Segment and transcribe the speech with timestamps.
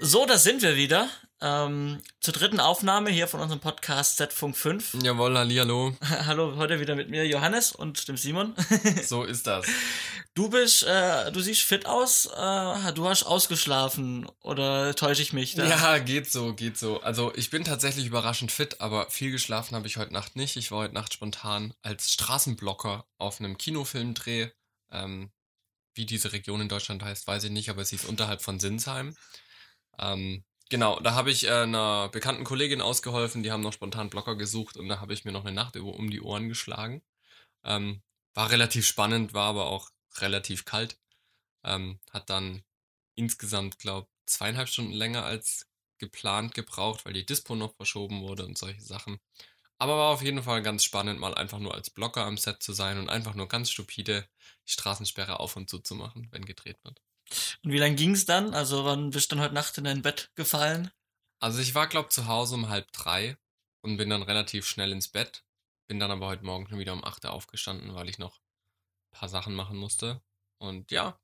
[0.00, 1.10] So, da sind wir wieder.
[1.40, 4.98] Ähm, zur dritten Aufnahme hier von unserem Podcast Z-Funk 5.
[5.02, 5.96] Jawohl, hallihallo.
[6.04, 8.54] Hallo, heute wieder mit mir Johannes und dem Simon.
[9.04, 9.66] So ist das.
[10.34, 12.26] Du bist, äh, du siehst fit aus.
[12.26, 15.54] Äh, du hast ausgeschlafen oder täusche ich mich?
[15.54, 15.66] Da?
[15.66, 17.00] Ja, geht so, geht so.
[17.00, 20.56] Also ich bin tatsächlich überraschend fit, aber viel geschlafen habe ich heute Nacht nicht.
[20.56, 24.50] Ich war heute Nacht spontan als Straßenblocker auf einem Kinofilmdreh.
[24.92, 25.30] Ähm,
[25.94, 29.16] wie diese Region in Deutschland heißt, weiß ich nicht, aber sie ist unterhalb von Sinsheim.
[29.98, 34.36] Ähm, genau, da habe ich äh, einer bekannten Kollegin ausgeholfen, die haben noch spontan Blocker
[34.36, 37.02] gesucht und da habe ich mir noch eine Nacht über, um die Ohren geschlagen.
[37.64, 38.02] Ähm,
[38.34, 40.98] war relativ spannend, war aber auch relativ kalt.
[41.64, 42.62] Ähm, hat dann
[43.16, 45.66] insgesamt, glaube zweieinhalb Stunden länger als
[45.98, 49.18] geplant gebraucht, weil die Dispo noch verschoben wurde und solche Sachen.
[49.78, 52.72] Aber war auf jeden Fall ganz spannend, mal einfach nur als Blocker am Set zu
[52.72, 54.28] sein und einfach nur ganz stupide
[54.66, 57.00] die Straßensperre auf und zu zu machen, wenn gedreht wird.
[57.62, 58.54] Und wie lang ging's dann?
[58.54, 60.90] Also wann bist du dann heute Nacht in dein Bett gefallen?
[61.40, 63.36] Also ich war, glaube zu Hause um halb drei
[63.82, 65.44] und bin dann relativ schnell ins Bett.
[65.86, 68.40] Bin dann aber heute Morgen schon wieder um acht aufgestanden, weil ich noch
[69.12, 70.20] ein paar Sachen machen musste.
[70.58, 71.18] Und ja,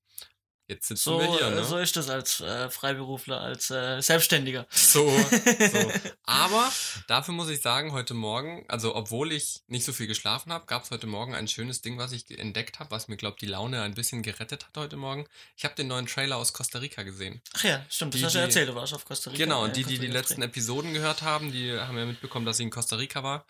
[0.66, 1.50] jetzt sitzen So, wir hier.
[1.50, 1.64] Ne?
[1.64, 4.66] so ist das als äh, Freiberufler, als äh, Selbstständiger.
[4.70, 5.08] So,
[5.72, 5.92] so.
[6.24, 6.72] Aber
[7.06, 10.84] dafür muss ich sagen, heute Morgen, also obwohl ich nicht so viel geschlafen habe, gab
[10.84, 13.82] es heute Morgen ein schönes Ding, was ich entdeckt habe, was mir, glaube die Laune
[13.82, 15.26] ein bisschen gerettet hat heute Morgen.
[15.56, 17.42] Ich habe den neuen Trailer aus Costa Rica gesehen.
[17.54, 19.42] Ach ja, stimmt, das Die- hast du ja erzählt, du warst auf Costa Rica.
[19.44, 20.42] Genau, äh, und die, die die letzten.
[20.42, 23.44] Episoden gehört haben, die haben ja mitbekommen, dass ich in Costa Rica war.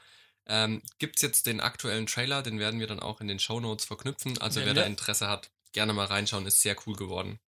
[0.46, 4.36] Ähm, gibt's jetzt den aktuellen Trailer, den werden wir dann auch in den Shownotes verknüpfen.
[4.42, 4.82] Also Werden wer wir.
[4.82, 7.38] da Interesse hat, gerne mal reinschauen, ist sehr cool geworden.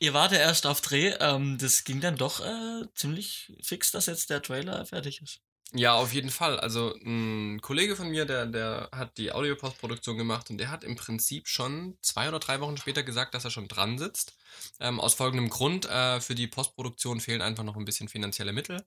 [0.00, 4.06] Ihr wart ja erst auf Dreh, ähm, das ging dann doch äh, ziemlich fix, dass
[4.06, 5.40] jetzt der Trailer fertig ist.
[5.74, 6.60] Ja, auf jeden Fall.
[6.60, 10.96] Also ein Kollege von mir, der, der hat die Audiopostproduktion gemacht und der hat im
[10.96, 14.36] Prinzip schon zwei oder drei Wochen später gesagt, dass er schon dran sitzt.
[14.80, 18.84] Ähm, aus folgendem Grund, äh, für die Postproduktion fehlen einfach noch ein bisschen finanzielle Mittel.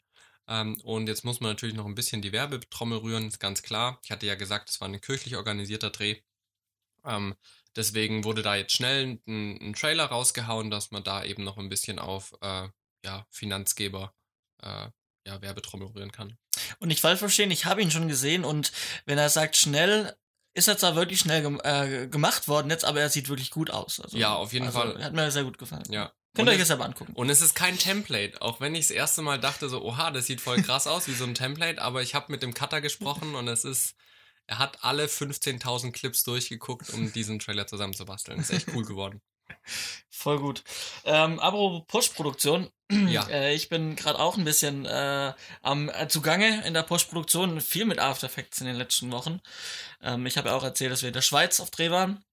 [0.47, 3.99] Ähm, und jetzt muss man natürlich noch ein bisschen die Werbetrommel rühren, ist ganz klar.
[4.03, 6.21] Ich hatte ja gesagt, es war ein kirchlich organisierter Dreh.
[7.03, 7.35] Ähm,
[7.75, 11.69] deswegen wurde da jetzt schnell ein, ein Trailer rausgehauen, dass man da eben noch ein
[11.69, 12.67] bisschen auf äh,
[13.05, 14.13] ja, Finanzgeber
[14.61, 14.87] äh,
[15.27, 16.37] ja, Werbetrommel rühren kann.
[16.79, 18.71] Und nicht falsch verstehen, ich habe ihn schon gesehen und
[19.05, 20.15] wenn er sagt schnell,
[20.53, 23.69] ist er zwar wirklich schnell gem äh, gemacht worden jetzt, aber er sieht wirklich gut
[23.71, 23.99] aus.
[23.99, 25.03] Also, Ja, auf jeden also, Fall.
[25.03, 25.83] Hat mir sehr gut gefallen.
[25.89, 26.13] Ja.
[26.33, 27.13] Könnt ihr euch es- das aber angucken.
[27.13, 30.25] Und es ist kein Template, auch wenn ich das erste Mal dachte so, oha, das
[30.27, 33.35] sieht voll krass aus wie so ein Template, aber ich habe mit dem Cutter gesprochen
[33.35, 33.95] und es ist,
[34.47, 38.39] er hat alle 15.000 Clips durchgeguckt, um diesen Trailer zusammenzubasteln.
[38.39, 39.21] Ist echt cool geworden.
[40.09, 40.63] Voll gut.
[41.03, 42.69] Ähm, apropos Postproduktion.
[43.07, 43.27] Ja.
[43.29, 47.85] Äh, ich bin gerade auch ein bisschen äh, am äh, zugange in der Postproduktion, viel
[47.85, 49.41] mit After Effects in den letzten Wochen.
[50.03, 52.23] Ähm, ich habe ja auch erzählt, dass wir in der Schweiz auf Dreh waren.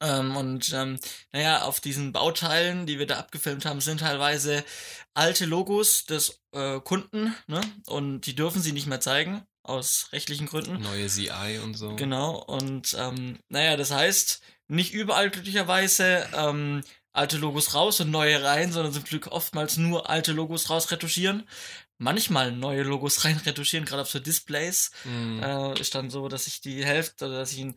[0.00, 0.98] Ähm, und ähm,
[1.32, 4.64] naja, auf diesen Bauteilen, die wir da abgefilmt haben, sind teilweise
[5.12, 7.60] alte Logos des äh, Kunden, ne?
[7.86, 10.80] Und die dürfen sie nicht mehr zeigen, aus rechtlichen Gründen.
[10.80, 11.96] Neue CI und so.
[11.96, 16.82] Genau, und ähm, naja, das heißt, nicht überall glücklicherweise ähm,
[17.12, 21.48] alte Logos raus und neue rein, sondern zum Glück oftmals nur alte Logos raus retuschieren.
[21.98, 24.90] Manchmal neue Logos rein retuschieren, gerade auf so Displays.
[25.04, 25.42] Mhm.
[25.42, 27.74] Äh, ist dann so, dass ich die Hälfte oder dass ich ein,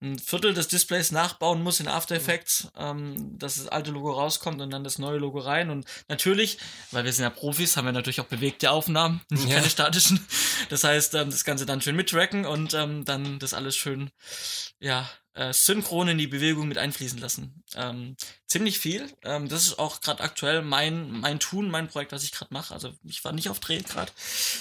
[0.00, 4.60] ein Viertel des Displays nachbauen muss in After Effects, ähm, dass das alte Logo rauskommt
[4.60, 5.70] und dann das neue Logo rein.
[5.70, 6.58] Und natürlich,
[6.92, 9.56] weil wir sind ja Profis, haben wir natürlich auch bewegte Aufnahmen, nicht Ja.
[9.56, 10.26] keine statischen.
[10.70, 14.10] Das heißt, ähm, das Ganze dann schön mittracken und ähm, dann das alles schön,
[14.80, 15.08] ja,
[15.38, 17.62] äh, synchron in die Bewegung mit einfließen lassen.
[17.76, 18.16] Ähm,
[18.46, 19.08] ziemlich viel.
[19.22, 22.74] Ähm, das ist auch gerade aktuell mein, mein Tun, mein Projekt, was ich gerade mache.
[22.74, 24.10] Also ich war nicht auf Dreh gerade.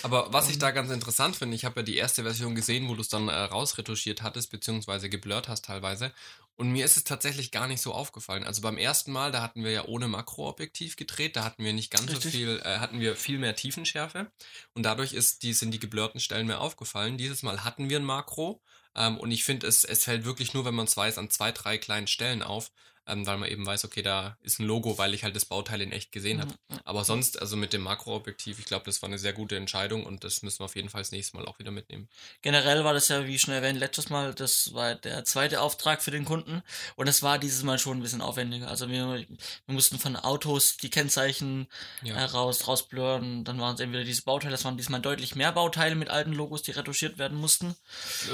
[0.04, 2.94] Aber was ich da ganz interessant finde, ich habe ja die erste Version gesehen, wo
[2.94, 6.14] du es dann äh, rausretuschiert hattest, beziehungsweise geblurrt hast teilweise.
[6.58, 8.44] Und mir ist es tatsächlich gar nicht so aufgefallen.
[8.44, 11.92] Also beim ersten Mal, da hatten wir ja ohne Makroobjektiv gedreht, da hatten wir nicht
[11.92, 12.24] ganz Richtig.
[12.24, 14.32] so viel, äh, hatten wir viel mehr Tiefenschärfe.
[14.74, 17.18] Und dadurch ist, die, sind die geblurrten Stellen mehr aufgefallen.
[17.18, 18.62] Dieses Mal hatten wir ein Makro.
[18.98, 21.52] Ähm, und ich finde, es, es fällt wirklich nur, wenn man es weiß, an zwei,
[21.52, 22.72] drei kleinen Stellen auf,
[23.08, 25.82] ähm, weil man eben weiß, okay, da ist ein Logo, weil ich halt das Bauteil
[25.82, 26.52] in echt gesehen habe.
[26.70, 26.80] Mhm.
[26.84, 30.24] Aber sonst, also mit dem Makroobjektiv, ich glaube, das war eine sehr gute Entscheidung und
[30.24, 32.10] das müssen wir auf jeden Fall das nächste Mal auch wieder mitnehmen.
[32.42, 36.12] Generell war das ja, wie schon erwähnt, letztes Mal, das war der zweite Auftrag für
[36.12, 36.62] den Kunden
[36.96, 38.68] und es war dieses Mal schon ein bisschen aufwendiger.
[38.68, 41.68] Also wir, wir mussten von Autos die Kennzeichen
[42.04, 42.16] Ja.
[42.16, 45.96] äh, raus, rausblurren, dann waren es entweder diese Bauteile, das waren diesmal deutlich mehr Bauteile
[45.96, 47.76] mit alten Logos, die retuschiert werden mussten.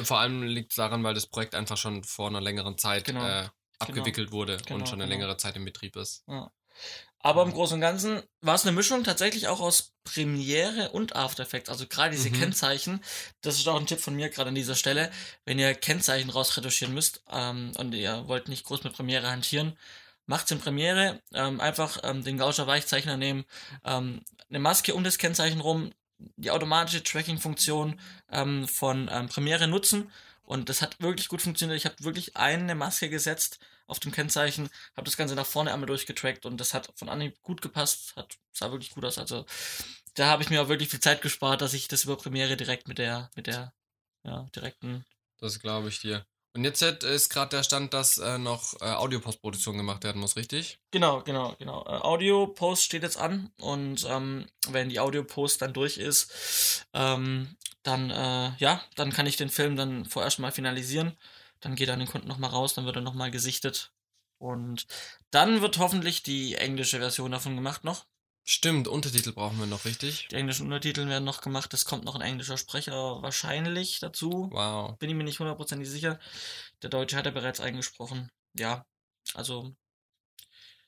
[0.03, 3.25] Vor allem liegt es daran, weil das Projekt einfach schon vor einer längeren Zeit Genau.
[3.27, 3.49] äh,
[3.79, 5.21] abgewickelt wurde Genau, und schon eine genau.
[5.21, 6.23] längere Zeit im Betrieb ist.
[6.27, 6.51] Ja.
[7.19, 11.43] Aber im Großen und Ganzen war es eine Mischung tatsächlich auch aus Premiere und After
[11.43, 11.69] Effects.
[11.69, 12.33] Also gerade diese Mhm.
[12.39, 13.01] Kennzeichen,
[13.41, 15.09] das ist auch ein Tipp von mir gerade an dieser Stelle.
[15.45, 19.77] Wenn ihr Kennzeichen rausretuschieren müsst ähm, und ihr wollt nicht groß mit Premiere hantieren,
[20.25, 23.45] macht's in Premiere, ähm, einfach ähm, den Gauscher Weichzeichner nehmen,
[23.85, 25.91] ähm, eine Maske um das Kennzeichen rum,
[26.35, 27.99] die automatische Tracking-Funktion
[28.31, 30.11] ähm, von ähm, Premiere nutzen
[30.43, 31.77] und das hat wirklich gut funktioniert.
[31.77, 35.87] Ich habe wirklich eine Maske gesetzt auf dem Kennzeichen, habe das Ganze nach vorne einmal
[35.87, 39.17] durchgetrackt und das hat von Anhieb gut gepasst, hat, sah wirklich gut aus.
[39.17, 39.45] Also
[40.15, 42.87] da habe ich mir auch wirklich viel Zeit gespart, dass ich das über Premiere direkt
[42.87, 43.73] mit der, mit der,
[44.23, 45.05] ja, direkten.
[45.39, 46.25] Das glaube ich dir.
[46.55, 50.79] Und jetzt ist gerade der Stand, dass äh, noch äh, Audio-Postproduktion gemacht werden muss, richtig?
[50.91, 51.83] Genau, genau, genau.
[51.87, 58.11] Äh, Audio-Post steht jetzt an und ähm, wenn die Audio-Post dann durch ist, ähm, dann,
[58.11, 61.17] äh, ja, dann kann ich den Film dann vorerst mal finalisieren.
[61.59, 63.91] Dann geht er an den Kunden nochmal raus, dann wird er nochmal gesichtet.
[64.37, 64.85] Und
[65.31, 68.05] dann wird hoffentlich die englische Version davon gemacht noch.
[68.45, 70.27] Stimmt, Untertitel brauchen wir noch, richtig?
[70.29, 71.73] Die englischen Untertitel werden noch gemacht.
[71.73, 74.49] Es kommt noch ein englischer Sprecher wahrscheinlich dazu.
[74.51, 74.97] Wow.
[74.99, 76.19] Bin ich mir nicht hundertprozentig sicher.
[76.81, 78.29] Der Deutsche hat er bereits eingesprochen.
[78.53, 78.85] Ja,
[79.33, 79.73] also.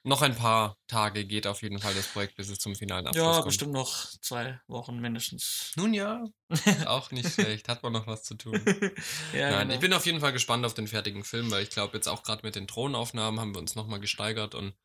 [0.04, 3.24] Noch ein paar Tage geht auf jeden Fall das Projekt, bis es zum finalen Abschluss
[3.24, 3.40] ja, kommt.
[3.40, 5.72] Ja, bestimmt noch zwei Wochen mindestens.
[5.78, 6.26] Nun ja,
[6.86, 7.70] auch nicht schlecht.
[7.70, 8.62] Hat man noch was zu tun.
[9.34, 9.74] ja, Nein, genau.
[9.74, 12.22] ich bin auf jeden Fall gespannt auf den fertigen Film, weil ich glaube, jetzt auch
[12.22, 14.76] gerade mit den Drohnenaufnahmen haben wir uns nochmal gesteigert und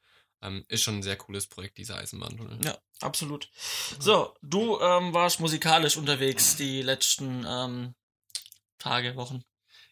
[0.43, 2.59] ähm, ist schon ein sehr cooles Projekt, dieser Eisenbahntunnel.
[2.65, 3.51] Ja, absolut.
[3.99, 7.95] So, du ähm, warst musikalisch unterwegs die letzten ähm,
[8.79, 9.45] Tage, Wochen.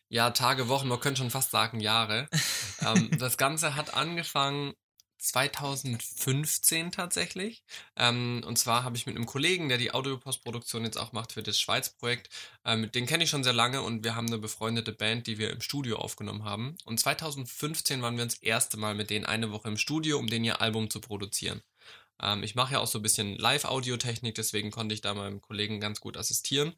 [0.09, 2.29] Ja, Tage, Wochen, man könnte schon fast sagen Jahre.
[2.81, 4.75] ähm, das Ganze hat angefangen
[5.19, 7.65] 2015 tatsächlich.
[7.97, 11.43] Ähm, und zwar habe ich mit einem Kollegen, der die Audiopostproduktion jetzt auch macht für
[11.43, 12.31] das Schweiz-Projekt,
[12.65, 15.51] ähm, den kenne ich schon sehr lange und wir haben eine befreundete Band, die wir
[15.51, 16.77] im Studio aufgenommen haben.
[16.85, 20.45] Und 2015 waren wir das erste Mal mit denen eine Woche im Studio, um denen
[20.45, 21.63] ihr Album zu produzieren.
[22.23, 25.81] Ähm, ich mache ja auch so ein bisschen Live-Audiotechnik, deswegen konnte ich da meinem Kollegen
[25.81, 26.75] ganz gut assistieren.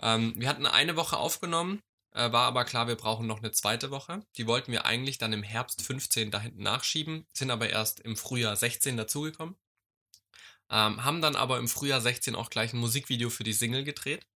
[0.00, 3.90] Ähm, wir hatten eine Woche aufgenommen äh, war aber klar, wir brauchen noch eine zweite
[3.90, 4.24] Woche.
[4.36, 8.16] Die wollten wir eigentlich dann im Herbst 15 da hinten nachschieben, sind aber erst im
[8.16, 9.54] Frühjahr 16 dazugekommen.
[10.70, 14.26] Ähm, haben dann aber im Frühjahr 16 auch gleich ein Musikvideo für die Single gedreht.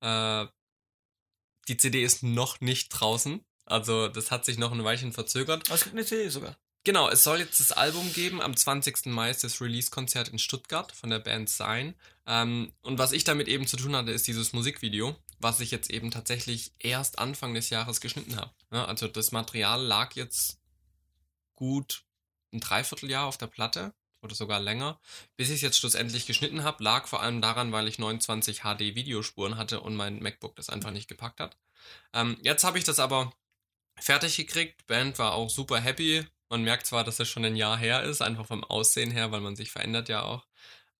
[0.00, 0.46] Äh,
[1.68, 3.44] die CD ist noch nicht draußen.
[3.66, 5.66] Also das hat sich noch ein Weilchen verzögert.
[5.66, 6.56] Aber es gibt eine CD sogar.
[6.84, 8.42] Genau, es soll jetzt das Album geben.
[8.42, 9.06] Am 20.
[9.06, 11.94] Mai ist das Release-Konzert in Stuttgart von der Band Sign.
[12.26, 15.90] Ähm, und was ich damit eben zu tun hatte, ist dieses Musikvideo, was ich jetzt
[15.90, 18.50] eben tatsächlich erst Anfang des Jahres geschnitten habe.
[18.72, 20.58] Ja, also das Material lag jetzt
[21.54, 22.04] gut
[22.52, 24.98] ein Dreivierteljahr auf der Platte oder sogar länger.
[25.36, 28.94] Bis ich es jetzt schlussendlich geschnitten habe, lag vor allem daran, weil ich 29 HD
[28.94, 31.58] Videospuren hatte und mein MacBook das einfach nicht gepackt hat.
[32.14, 33.30] Ähm, jetzt habe ich das aber
[34.00, 34.86] fertig gekriegt.
[34.86, 36.26] Band war auch super happy.
[36.48, 39.42] Man merkt zwar, dass es schon ein Jahr her ist, einfach vom Aussehen her, weil
[39.42, 40.46] man sich verändert ja auch.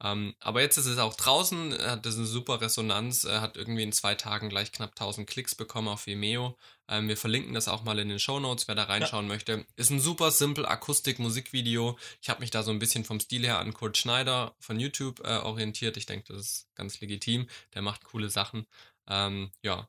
[0.05, 3.85] Ähm, aber jetzt ist es auch draußen, hat das eine super Resonanz, er hat irgendwie
[3.85, 6.59] in zwei Tagen gleich knapp 1000 Klicks bekommen auf Vimeo.
[6.89, 9.33] Ähm, wir verlinken das auch mal in den Show Notes, wer da reinschauen ja.
[9.33, 9.65] möchte.
[9.77, 11.99] Ist ein super simpel Akustik-Musikvideo.
[12.21, 15.21] Ich habe mich da so ein bisschen vom Stil her an Kurt Schneider von YouTube
[15.21, 15.97] äh, orientiert.
[15.97, 17.47] Ich denke, das ist ganz legitim.
[17.73, 18.67] Der macht coole Sachen.
[19.09, 19.89] Ähm, ja,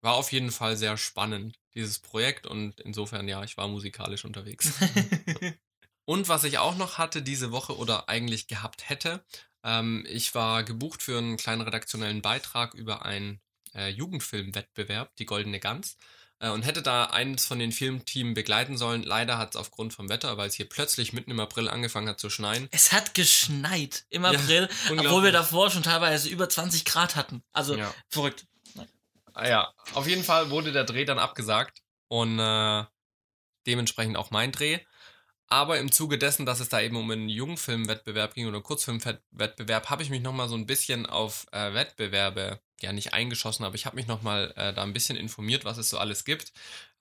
[0.00, 2.46] war auf jeden Fall sehr spannend, dieses Projekt.
[2.46, 4.72] Und insofern, ja, ich war musikalisch unterwegs.
[6.06, 9.22] und was ich auch noch hatte diese Woche oder eigentlich gehabt hätte,
[9.64, 13.40] ähm, ich war gebucht für einen kleinen redaktionellen Beitrag über einen
[13.74, 15.96] äh, Jugendfilmwettbewerb, die Goldene Gans
[16.40, 19.02] äh, und hätte da eines von den Filmteams begleiten sollen.
[19.02, 22.18] Leider hat es aufgrund vom Wetter, weil es hier plötzlich mitten im April angefangen hat
[22.18, 22.68] zu schneien.
[22.72, 27.42] Es hat geschneit im April, ja, obwohl wir davor schon teilweise über 20 Grad hatten.
[27.52, 27.94] Also ja.
[28.08, 28.46] verrückt.
[29.32, 32.84] Ah ja, auf jeden Fall wurde der Dreh dann abgesagt und äh,
[33.66, 34.80] dementsprechend auch mein Dreh.
[35.52, 40.04] Aber im Zuge dessen, dass es da eben um einen Jungfilmwettbewerb ging oder Kurzfilmwettbewerb, habe
[40.04, 43.96] ich mich nochmal so ein bisschen auf äh, Wettbewerbe, ja nicht eingeschossen, aber ich habe
[43.96, 46.52] mich nochmal äh, da ein bisschen informiert, was es so alles gibt,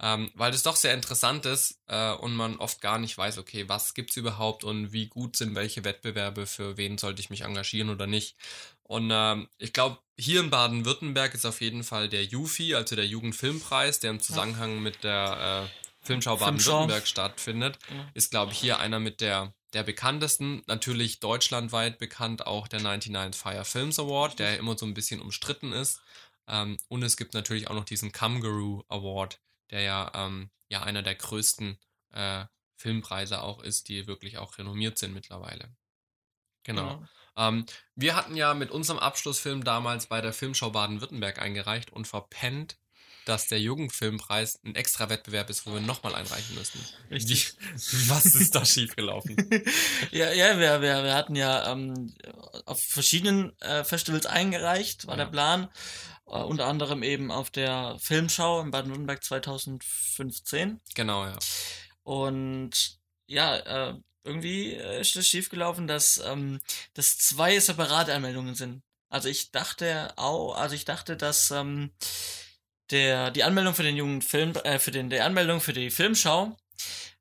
[0.01, 3.69] ähm, weil das doch sehr interessant ist äh, und man oft gar nicht weiß, okay,
[3.69, 7.41] was gibt es überhaupt und wie gut sind welche Wettbewerbe, für wen sollte ich mich
[7.41, 8.35] engagieren oder nicht.
[8.81, 13.05] Und ähm, ich glaube, hier in Baden-Württemberg ist auf jeden Fall der JUFI, also der
[13.05, 18.07] Jugendfilmpreis, der im Zusammenhang mit der äh, Filmschau Baden-Württemberg stattfindet, ja.
[18.13, 20.63] ist, glaube ich, hier einer mit der, der bekanntesten.
[20.67, 25.71] Natürlich deutschlandweit bekannt auch der 99 Fire Films Award, der immer so ein bisschen umstritten
[25.71, 26.01] ist.
[26.47, 29.39] Ähm, und es gibt natürlich auch noch diesen Kangaroo Award,
[29.71, 31.77] der ja, ähm, ja einer der größten
[32.13, 35.75] äh, Filmpreise auch ist, die wirklich auch renommiert sind mittlerweile.
[36.63, 37.01] Genau.
[37.35, 37.49] Ja.
[37.49, 37.65] Ähm,
[37.95, 42.77] wir hatten ja mit unserem Abschlussfilm damals bei der Filmschau Baden-Württemberg eingereicht und verpennt,
[43.25, 46.79] dass der Jugendfilmpreis ein extra Wettbewerb ist, wo wir nochmal einreichen müssen.
[47.11, 47.53] Richtig.
[47.75, 49.35] Wie, was ist da schiefgelaufen?
[50.11, 52.13] ja, ja, wir, wir, wir hatten ja ähm,
[52.65, 55.25] auf verschiedenen äh, Festivals eingereicht, war ja.
[55.25, 55.69] der Plan.
[56.31, 60.79] Uh, unter anderem eben auf der Filmschau in Baden-Württemberg 2015.
[60.93, 61.35] Genau, ja.
[62.03, 66.59] Und ja, äh, irgendwie äh, ist das schiefgelaufen, dass ähm,
[66.93, 68.83] das zwei separate Anmeldungen sind.
[69.09, 71.91] Also ich dachte auch, also ich dachte, dass ähm,
[72.91, 76.57] der die Anmeldung für den jungen Film, äh, für den der Anmeldung für die Filmschau,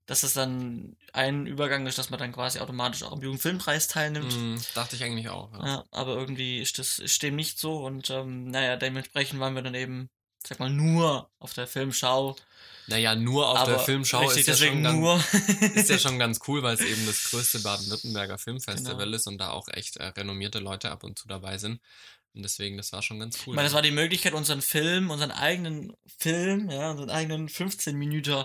[0.06, 4.34] dass das dann ein Übergang ist, dass man dann quasi automatisch auch am Jugendfilmpreis teilnimmt.
[4.34, 5.52] Mm, dachte ich eigentlich auch.
[5.52, 5.66] Ja.
[5.66, 9.62] Ja, aber irgendwie ist das ist dem nicht so und ähm, naja, dementsprechend waren wir
[9.62, 10.08] dann eben,
[10.46, 12.36] sag mal, nur auf der Filmschau.
[12.86, 15.22] Naja, nur auf aber der Filmschau richtig, ist ja, schon ganz, nur.
[15.74, 19.14] ist ja schon ganz cool, weil es eben das größte Baden-Württemberger Filmfestival Genau.
[19.16, 21.82] ist und da auch echt äh, renommierte Leute ab und zu dabei sind.
[22.38, 23.56] Und deswegen, das war schon ganz Ich cool.
[23.56, 28.44] meine, das war die Möglichkeit, unseren Film, unseren eigenen Film, ja, unseren eigenen 15 Minuten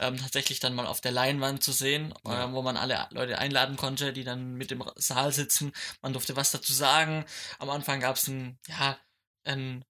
[0.00, 2.46] ähm, tatsächlich dann mal auf der Leinwand zu sehen, Ja.
[2.46, 5.72] äh, wo man alle Leute einladen konnte, die dann mit im Saal sitzen.
[6.00, 7.26] Man durfte was dazu sagen.
[7.58, 8.96] Am Anfang gab es einen, ja,
[9.44, 9.84] einen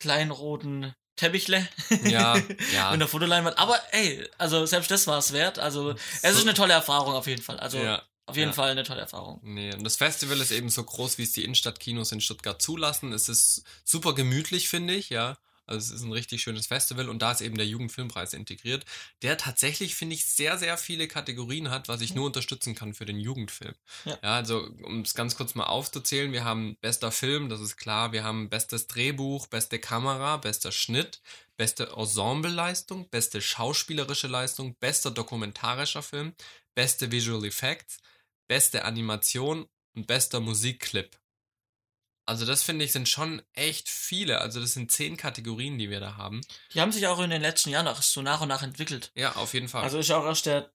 [0.00, 1.66] kleinen roten Teppichle
[2.04, 2.90] ja, mit ja.
[2.90, 3.58] einer Fotoleinwand.
[3.58, 5.58] Aber ey, also selbst das war es wert.
[5.58, 7.58] Also es ist eine tolle Erfahrung auf jeden Fall.
[7.58, 8.02] Also ja.
[8.28, 8.54] Auf jeden ja.
[8.54, 9.40] Fall eine tolle Erfahrung.
[9.42, 13.12] Nee, und das Festival ist eben so groß, wie es die Innenstadtkinos in Stuttgart zulassen.
[13.12, 15.38] Es ist super gemütlich, finde ich, ja.
[15.68, 18.86] Also es ist ein richtig schönes Festival und da ist eben der Jugendfilmpreis integriert,
[19.20, 23.04] der tatsächlich, finde ich, sehr, sehr viele Kategorien hat, was ich nur unterstützen kann für
[23.04, 23.74] den Jugendfilm.
[24.06, 24.18] Ja.
[24.22, 28.12] ja also um es ganz kurz mal aufzuzählen, wir haben bester Film, das ist klar,
[28.12, 31.20] wir haben bestes Drehbuch, beste Kamera, bester Schnitt,
[31.58, 36.32] beste Ensembleleistung, beste schauspielerische Leistung, bester dokumentarischer Film,
[36.74, 37.98] beste Visual Effects,
[38.48, 41.16] beste Animation und bester Musikclip.
[42.26, 44.42] Also das finde ich sind schon echt viele.
[44.42, 46.42] Also das sind zehn Kategorien, die wir da haben.
[46.74, 49.10] Die haben sich auch in den letzten Jahren auch so nach und nach entwickelt.
[49.14, 49.82] Ja, auf jeden Fall.
[49.82, 50.70] Also ist auch erst der.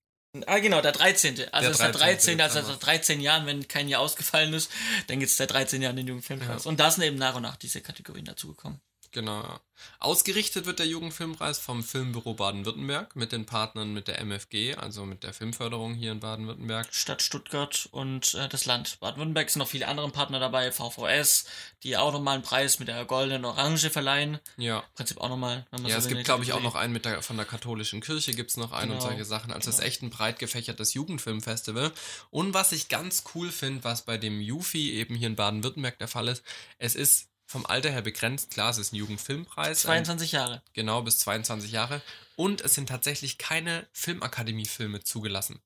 [0.47, 1.35] Ah, genau, der 13.
[1.51, 2.37] Also Der ist der 13.
[2.39, 4.71] 13., Also seit 13 Jahren, wenn kein Jahr ausgefallen ist,
[5.05, 6.63] dann gibt es der 13 Jahre in den Jugendfilmpreis.
[6.63, 6.69] Ja.
[6.69, 8.81] Und da sind eben nach und nach diese Kategorien dazugekommen.
[9.13, 9.59] Genau.
[9.99, 15.23] Ausgerichtet wird der Jugendfilmpreis vom Filmbüro Baden-Württemberg mit den Partnern mit der MFG, also mit
[15.23, 16.87] der Filmförderung hier in Baden-Württemberg.
[16.93, 21.45] Stadt Stuttgart und äh, das Land Baden-Württemberg sind noch viele andere Partner dabei, VVS,
[21.83, 24.39] die auch nochmal einen Preis mit der goldenen Orange verleihen.
[24.57, 24.79] Ja.
[24.79, 25.65] Im Prinzip auch nochmal.
[25.85, 28.51] Ja, es gibt, glaube ich, auch noch einen mit der, von der katholischen Kirche, gibt
[28.51, 29.09] es noch einen und Genau.
[29.09, 29.51] solche Sachen.
[29.51, 29.87] Also es ist Genau.
[29.87, 31.91] echt ein breit gefächertes Jugendfilmfestival.
[32.29, 36.07] Und was ich ganz cool finde, was bei dem Jufi eben hier in Baden-Württemberg der
[36.07, 36.43] Fall ist,
[36.77, 38.49] es ist vom Alter her begrenzt.
[38.49, 39.83] Klar, es ist ein Jugendfilmpreis.
[39.85, 40.63] ähm, 22 Jahre.
[40.73, 42.01] Genau, bis 22 Jahre.
[42.35, 45.61] Und es sind tatsächlich keine Filmakademie-Filme zugelassen.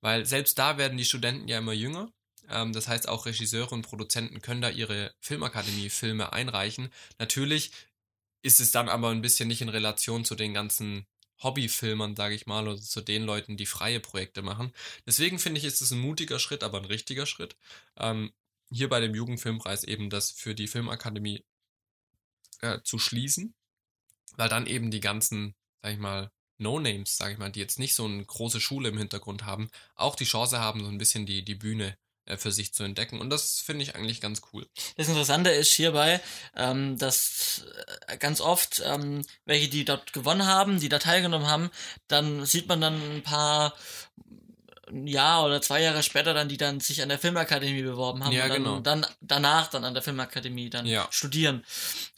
[0.00, 2.12] Weil selbst da werden die Studenten ja immer jünger.
[2.48, 6.92] Ähm, das heißt, auch Regisseure und Produzenten können da ihre Filmakademie-Filme einreichen.
[7.18, 7.70] Natürlich
[8.42, 11.06] ist es dann aber ein bisschen nicht in Relation zu den ganzen
[11.42, 14.72] Hobbyfilmern, sage ich mal, oder zu den Leuten, die freie Projekte machen.
[15.06, 17.56] Deswegen finde ich, ist es ein mutiger Schritt, aber ein richtiger Schritt.
[17.96, 18.32] Ähm,
[18.70, 21.44] hier bei dem Jugendfilmpreis eben das für die Filmakademie
[22.60, 23.54] äh, zu schließen,
[24.36, 27.94] weil dann eben die ganzen, sag ich mal, No-Names, sag ich mal, die jetzt nicht
[27.94, 31.42] so eine große Schule im Hintergrund haben, auch die Chance haben, so ein bisschen die,
[31.42, 31.96] die Bühne
[32.26, 33.18] äh, für sich zu entdecken.
[33.18, 34.68] Und das finde ich eigentlich ganz cool.
[34.96, 36.20] Das Interessante ist hierbei,
[36.54, 37.64] ähm, dass
[38.06, 41.70] äh, ganz oft ähm, welche, die dort gewonnen haben, die da teilgenommen haben,
[42.08, 43.74] dann sieht man dann ein paar
[44.90, 48.32] ein Jahr oder zwei Jahre später dann, die dann sich an der Filmakademie beworben haben
[48.32, 48.80] Ja, und dann, genau.
[48.80, 51.06] dann danach dann an der Filmakademie dann Ja.
[51.10, 51.64] studieren.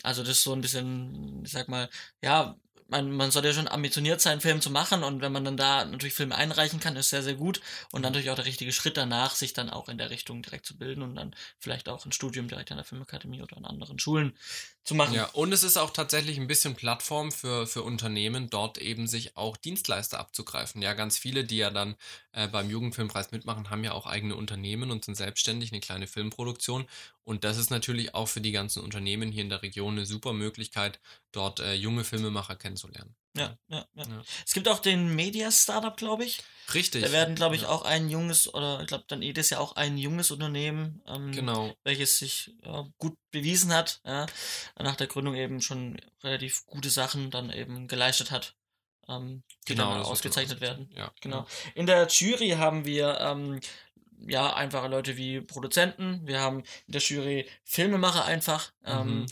[0.02, 1.88] Also das ist so ein bisschen, ich sag mal,
[2.22, 2.56] ja,
[2.88, 5.84] man, man soll ja schon ambitioniert sein, Film zu machen und wenn man dann da
[5.86, 7.60] natürlich Filme einreichen kann, ist sehr, sehr gut
[7.90, 10.66] und dann natürlich auch der richtige Schritt danach, sich dann auch in der Richtung direkt
[10.66, 13.98] zu bilden und dann vielleicht auch ein Studium direkt an der Filmakademie oder an anderen
[13.98, 14.36] Schulen
[14.84, 15.14] zu machen.
[15.14, 19.36] Ja, und es ist auch tatsächlich ein bisschen Plattform für, für Unternehmen, dort eben sich
[19.36, 20.82] auch Dienstleister abzugreifen.
[20.82, 21.94] Ja, ganz viele, die ja dann
[22.32, 26.86] äh, beim Jugendfilmpreis mitmachen, haben ja auch eigene Unternehmen und sind selbstständig, eine kleine Filmproduktion.
[27.24, 30.32] Und das ist natürlich auch für die ganzen Unternehmen hier in der Region eine super
[30.32, 33.14] Möglichkeit, dort äh, junge Filmemacher kennenzulernen.
[33.36, 34.04] Ja, ja, ja.
[34.04, 34.22] Ja.
[34.44, 36.42] Es gibt auch den Media Startup, glaube ich.
[36.74, 37.02] Richtig.
[37.02, 37.68] Da werden, glaube ich, Ja.
[37.68, 41.74] auch ein junges, oder ich glaube dann jedes Jahr auch ein junges Unternehmen, ähm, Genau.
[41.84, 44.26] welches sich ja, gut bewiesen hat, ja,
[44.78, 48.54] nach der Gründung eben schon relativ gute Sachen dann eben geleistet hat,
[49.08, 50.90] ähm, die Genau, dann wird ausgezeichnet werden.
[50.96, 51.46] Ja, Genau.
[51.74, 53.60] In der Jury haben wir ähm,
[54.26, 59.26] ja einfache Leute wie Produzenten, wir haben in der Jury Filmemacher einfach, ähm, Mhm.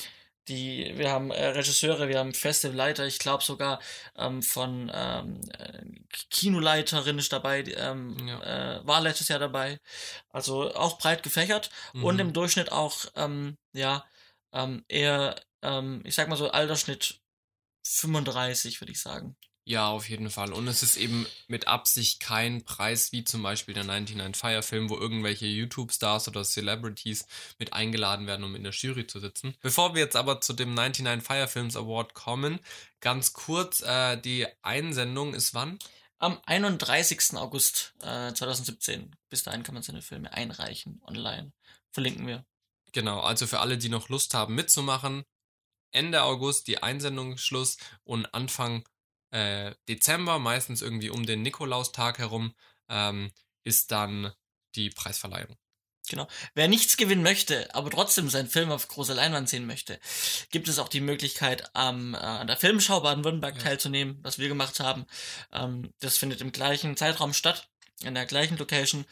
[0.50, 3.80] Die, wir haben äh, Regisseure, wir haben Festivalleiter, ich glaube sogar
[4.16, 5.82] ähm, von ähm, äh,
[6.30, 8.78] Kinoleiterin ist dabei, ähm, Ja.
[8.80, 9.78] äh, war letztes Jahr dabei.
[10.30, 12.20] Also auch breit gefächert und Mhm.
[12.20, 14.04] im Durchschnitt auch, ähm, ja,
[14.52, 17.20] ähm, eher, ähm, ich sag mal so, Altersschnitt
[17.86, 19.36] 35, würde ich sagen.
[19.64, 20.52] Ja, auf jeden Fall.
[20.52, 24.88] Und es ist eben mit Absicht kein Preis wie zum Beispiel der 99 Fire Film,
[24.88, 27.26] wo irgendwelche YouTube-Stars oder Celebrities
[27.58, 29.54] mit eingeladen werden, um in der Jury zu sitzen.
[29.60, 32.58] Bevor wir jetzt aber zu dem 99 Fire Films Award kommen,
[33.00, 35.78] ganz kurz, äh, die Einsendung ist wann?
[36.18, 37.36] Am 31.
[37.36, 39.14] August äh, 2017.
[39.28, 41.52] Bis dahin kann man seine Filme einreichen online.
[41.92, 42.44] Verlinken wir.
[42.92, 45.24] Genau, also für alle, die noch Lust haben mitzumachen,
[45.92, 48.84] Ende August die Einsendungsschluss und Anfang
[49.30, 52.54] äh, Dezember, meistens irgendwie um den Nikolaustag herum,
[52.88, 53.30] ähm,
[53.64, 54.32] ist dann
[54.74, 55.56] die Preisverleihung.
[56.08, 56.26] Genau.
[56.54, 60.00] Wer nichts gewinnen möchte, aber trotzdem seinen Film auf großer Leinwand sehen möchte,
[60.50, 63.62] gibt es auch die Möglichkeit, am, äh, an der Filmschau Baden-Württemberg ja.
[63.62, 65.06] teilzunehmen, was wir gemacht haben.
[65.52, 67.70] Ähm, das findet im gleichen Zeitraum statt,
[68.02, 69.04] in der gleichen Location.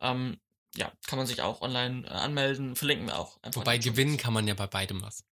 [0.00, 0.38] Ähm,
[0.76, 3.38] ja, kann man sich auch online äh, anmelden, verlinken wir auch.
[3.52, 5.24] Wobei gewinnen kann man ja bei beidem was.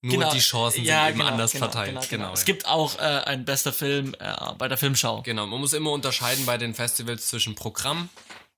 [0.00, 0.32] Nur genau.
[0.32, 1.88] die Chancen ja, sind eben genau, anders genau, verteilt.
[1.88, 2.22] Genau, genau.
[2.24, 5.22] genau es gibt auch äh, ein bester Film äh, bei der Filmschau.
[5.22, 8.08] Genau, man muss immer unterscheiden bei den Festivals zwischen Programm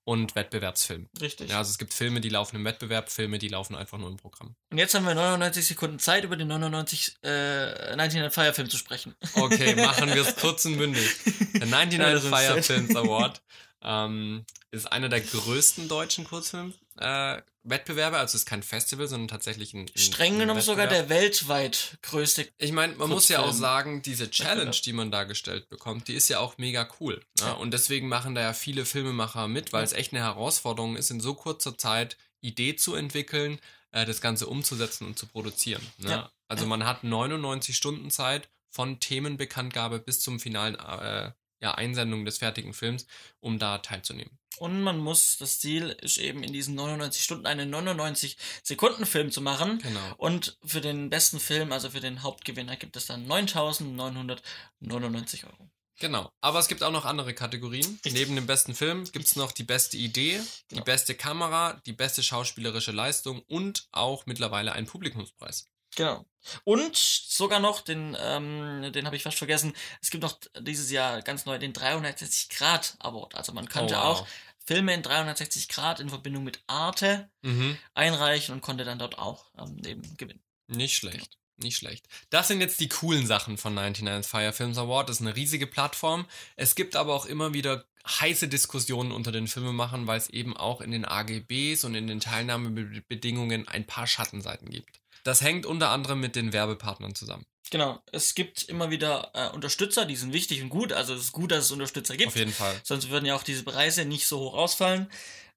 [0.03, 1.09] und Wettbewerbsfilm.
[1.19, 1.49] Richtig.
[1.49, 4.17] Ja, also es gibt Filme, die laufen im Wettbewerb, Filme, die laufen einfach nur im
[4.17, 4.55] Programm.
[4.69, 8.77] Und jetzt haben wir 99 Sekunden Zeit, über den 99 äh, 99 Fire Film zu
[8.77, 9.15] sprechen.
[9.33, 11.07] Okay, machen wir es kurz und bündig.
[11.53, 13.41] Der 99 Fire Films Award
[13.83, 17.39] ähm, ist einer der größten deutschen Kurzfilm-Wettbewerbe.
[17.39, 19.81] Äh, also es ist kein Festival, sondern tatsächlich ein.
[19.81, 22.47] ein Streng genommen sogar der weltweit größte.
[22.57, 26.13] Ich meine, man muss ja auch sagen, diese Challenge, die man da gestellt bekommt, die
[26.13, 27.21] ist ja auch mega cool.
[27.39, 27.45] Ne?
[27.45, 27.51] Ja.
[27.53, 31.19] Und deswegen machen da ja viele Filmemacher mit, weil es echt eine Herausforderung ist, in
[31.19, 33.59] so kurzer Zeit Idee zu entwickeln,
[33.91, 35.85] äh, das Ganze umzusetzen und zu produzieren.
[35.97, 36.09] Ne?
[36.09, 36.31] Ja.
[36.47, 42.39] Also man hat 99 Stunden Zeit von Themenbekanntgabe bis zum finalen äh, ja, Einsendung des
[42.39, 43.05] fertigen Films,
[43.39, 44.37] um da teilzunehmen.
[44.57, 49.31] Und man muss, das Ziel ist eben in diesen 99 Stunden einen 99 Sekunden Film
[49.31, 49.79] zu machen.
[49.79, 50.15] Genau.
[50.17, 55.69] Und für den besten Film, also für den Hauptgewinner, gibt es dann 9.999 Euro.
[55.99, 56.31] Genau.
[56.41, 57.85] Aber es gibt auch noch andere Kategorien.
[57.85, 58.13] Richtig.
[58.13, 60.81] Neben dem besten Film gibt es noch die beste Idee, genau.
[60.81, 65.67] die beste Kamera, die beste schauspielerische Leistung und auch mittlerweile einen Publikumspreis.
[65.95, 66.25] Genau.
[66.63, 71.21] Und sogar noch, den, ähm, den habe ich fast vergessen, es gibt noch dieses Jahr
[71.21, 73.35] ganz neu den 360 Grad Award.
[73.35, 74.05] Also man könnte oh, wow.
[74.21, 74.27] auch
[74.65, 77.77] Filme in 360 Grad in Verbindung mit Arte mhm.
[77.93, 80.41] einreichen und konnte dann dort auch ähm, eben gewinnen.
[80.67, 81.17] Nicht schlecht.
[81.17, 81.37] Genau.
[81.57, 82.07] Nicht schlecht.
[82.31, 85.09] Das sind jetzt die coolen Sachen von 99 Fire Films Award.
[85.09, 86.25] Das ist eine riesige Plattform.
[86.55, 90.81] Es gibt aber auch immer wieder heiße Diskussionen unter den Filmemachern, weil es eben auch
[90.81, 95.00] in den AGBs und in den Teilnahmebedingungen ein paar Schattenseiten gibt.
[95.23, 97.45] Das hängt unter anderem mit den Werbepartnern zusammen.
[97.69, 100.91] Genau, es gibt immer wieder äh, Unterstützer, die sind wichtig und gut.
[100.91, 102.27] Also es ist gut, dass es Unterstützer gibt.
[102.27, 102.79] Auf jeden Fall.
[102.83, 105.07] Sonst würden ja auch diese Preise nicht so hoch ausfallen.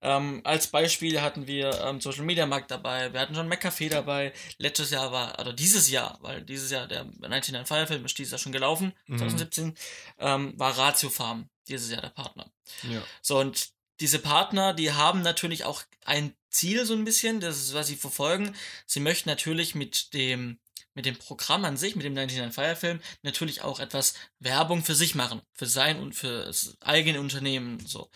[0.01, 4.33] Ähm, als Beispiel hatten wir ähm, Social Media Markt dabei, wir hatten schon McCafé dabei.
[4.59, 8.33] Letztes Jahr war, oder dieses Jahr, weil dieses Jahr der 99 Fire Film ist dieses
[8.33, 9.19] Jahr schon gelaufen, mhm.
[9.19, 9.75] 2017,
[10.19, 12.53] ähm, war Ratio Farm dieses Jahr der Partner.
[12.83, 13.03] Ja.
[13.23, 17.75] So, und diese Partner, die haben natürlich auch ein Ziel so ein bisschen, das ist,
[17.75, 18.55] was sie verfolgen.
[18.87, 20.59] Sie möchten natürlich mit dem,
[20.95, 24.95] mit dem Programm an sich, mit dem 99 Fire Film, natürlich auch etwas Werbung für
[24.95, 28.11] sich machen, für sein und für das eigene Unternehmen, so.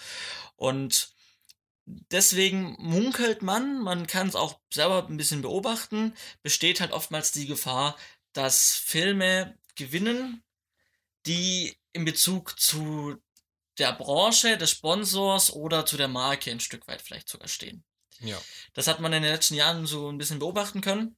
[0.56, 1.10] Und
[1.84, 7.46] deswegen munkelt man, man kann es auch selber ein bisschen beobachten, besteht halt oftmals die
[7.46, 7.96] Gefahr,
[8.32, 10.42] dass Filme gewinnen,
[11.26, 13.16] die in Bezug zu
[13.78, 17.84] der Branche, des Sponsors oder zu der Marke ein Stück weit vielleicht sogar stehen.
[18.20, 18.40] Ja.
[18.74, 21.16] Das hat man in den letzten Jahren so ein bisschen beobachten können.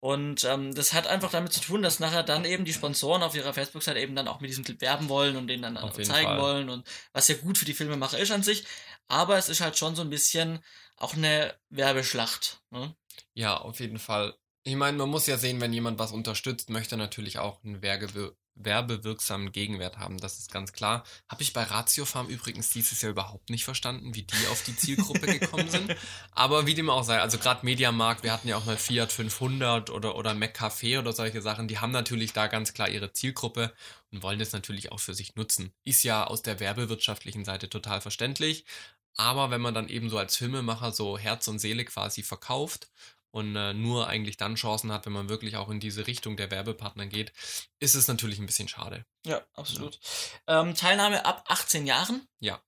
[0.00, 3.34] Und ähm, das hat einfach damit zu tun, dass nachher dann eben die Sponsoren auf
[3.34, 6.40] ihrer Facebook-Seite eben dann auch mit diesem Clip werben wollen und den dann zeigen Fall.
[6.40, 8.64] wollen und was ja gut für die Filmemacher ist an sich.
[9.08, 10.60] Aber es ist halt schon so ein bisschen
[10.96, 12.60] auch eine Werbeschlacht.
[12.70, 12.94] Ne?
[13.34, 14.34] Ja, auf jeden Fall.
[14.64, 18.36] Ich meine, man muss ja sehen, wenn jemand was unterstützt, möchte natürlich auch einen Werbe
[18.56, 21.04] werbewirksamen Gegenwert haben, das ist ganz klar.
[21.28, 24.76] Habe ich bei Ratio Farm übrigens dieses Jahr überhaupt nicht verstanden, wie die auf die
[24.76, 25.94] Zielgruppe gekommen sind.
[26.32, 29.90] Aber wie dem auch sei, also gerade Mediamarkt, wir hatten ja auch mal Fiat 500
[29.90, 33.72] oder, oder McCafé oder solche Sachen, die haben natürlich da ganz klar ihre Zielgruppe
[34.10, 35.72] und wollen das natürlich auch für sich nutzen.
[35.84, 38.64] Ist ja aus der werbewirtschaftlichen Seite total verständlich.
[39.16, 42.88] Aber wenn man dann eben so als Filmemacher so Herz und Seele quasi verkauft
[43.36, 46.50] und äh, nur eigentlich dann Chancen hat, wenn man wirklich auch in diese Richtung der
[46.50, 47.34] Werbepartner geht,
[47.80, 49.04] ist es natürlich ein bisschen schade.
[49.26, 50.00] Ja, absolut.
[50.48, 50.62] Ja.
[50.62, 52.26] Ähm, Teilnahme ab 18 Jahren.
[52.40, 52.62] Ja.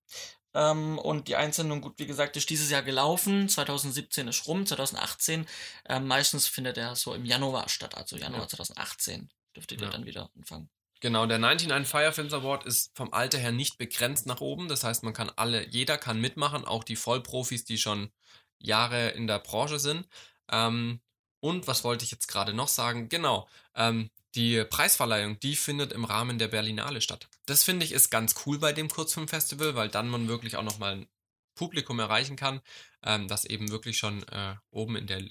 [0.53, 3.49] Ähm, und die Einsendung, gut, wie gesagt, ist dieses Jahr gelaufen.
[3.49, 5.47] 2017 ist rum, 2018.
[5.89, 8.49] Ähm, meistens findet er so im Januar statt, also Januar ja.
[8.49, 9.93] 2018 dürftet ihr ja.
[9.93, 10.69] dann wieder anfangen.
[11.01, 14.69] Genau, der 99 Fire Films Award ist vom Alter her nicht begrenzt nach oben.
[14.69, 18.11] Das heißt, man kann alle, jeder kann mitmachen, auch die Vollprofis, die schon
[18.59, 20.07] Jahre in der Branche sind.
[20.51, 21.01] Ähm,
[21.41, 23.09] und was wollte ich jetzt gerade noch sagen?
[23.09, 27.29] Genau, ähm, die Preisverleihung, die findet im Rahmen der Berlinale statt.
[27.47, 30.93] Das finde ich ist ganz cool bei dem Kurzfilmfestival, weil dann man wirklich auch nochmal
[30.93, 31.09] ein
[31.55, 32.61] Publikum erreichen kann,
[33.03, 35.23] ähm, das eben wirklich schon äh, oben in der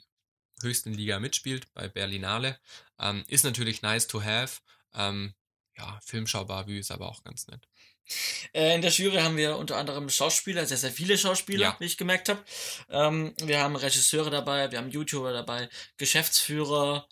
[0.61, 2.59] höchsten Liga mitspielt, bei Berlinale.
[2.99, 4.61] Ähm, ist natürlich nice to have.
[4.93, 5.33] Ähm,
[5.77, 7.67] ja, Filmschau-Barbie ist aber auch ganz nett.
[8.53, 11.75] Äh, in der Jury haben wir unter anderem Schauspieler, sehr, sehr viele Schauspieler, Ja.
[11.79, 12.43] wie ich gemerkt habe.
[12.89, 17.07] Ähm, wir haben Regisseure dabei, wir haben YouTuber dabei, Geschäftsführer,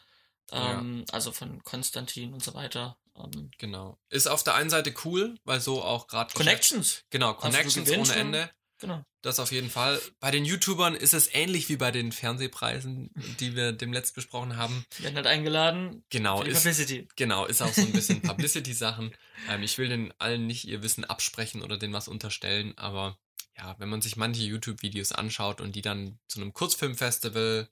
[0.51, 2.97] ähm, also von Konstantin und so weiter.
[3.17, 3.97] Ähm, Genau.
[4.09, 8.15] Ist auf der einen Seite cool, weil so auch gerade Connections, Genau, Connections ohne schon.
[8.15, 8.49] Ende.
[8.79, 9.03] Genau.
[9.21, 9.99] Das auf jeden Fall.
[10.19, 13.09] Bei den YouTubern ist es ähnlich wie bei den Fernsehpreisen,
[13.39, 14.85] die wir demnächst besprochen haben.
[14.97, 17.07] Wir werden halt eingeladen Genau, die ist, Publicity.
[17.15, 19.15] genau, ist auch so ein bisschen Publicity-Sachen.
[19.49, 23.17] Ähm, ich will den allen nicht ihr Wissen absprechen oder denen was unterstellen, aber
[23.57, 27.69] ja, wenn man sich manche YouTube-Videos anschaut und die dann zu einem Kurzfilmfestival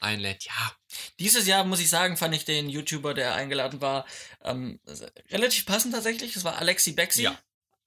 [0.00, 0.72] einlädt, ja,
[1.18, 4.06] Dieses Jahr, muss ich sagen, fand ich den YouTuber, der eingeladen war,
[4.42, 4.80] ähm,
[5.30, 6.34] relativ passend tatsächlich.
[6.34, 7.38] Das war Alexi Bexi, Ja.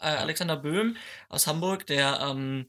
[0.04, 0.98] Äh, Alexander Böhm
[1.30, 2.68] aus Hamburg, der ähm,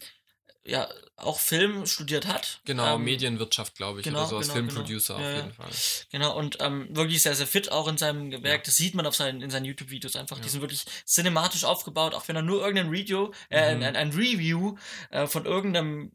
[0.66, 2.60] ja auch Film studiert hat.
[2.64, 5.26] genau, ähm, Medienwirtschaft, glaube ich, genau, oder so als genau, Filmproducer genau.
[5.28, 5.52] auf Ja, jeden.
[5.52, 5.70] Fall.
[6.10, 8.60] Genau, und ähm, wirklich sehr, sehr fit auch in seinem Gewerk.
[8.60, 8.64] Ja.
[8.64, 10.38] Das sieht man auf seinen, in seinen YouTube-Videos einfach.
[10.38, 10.48] Die Ja.
[10.50, 13.82] sind wirklich cinematisch aufgebaut, auch wenn er nur irgendein Video, äh, Mhm.
[13.82, 14.76] ein, ein Review
[15.10, 16.12] äh, von irgendeinem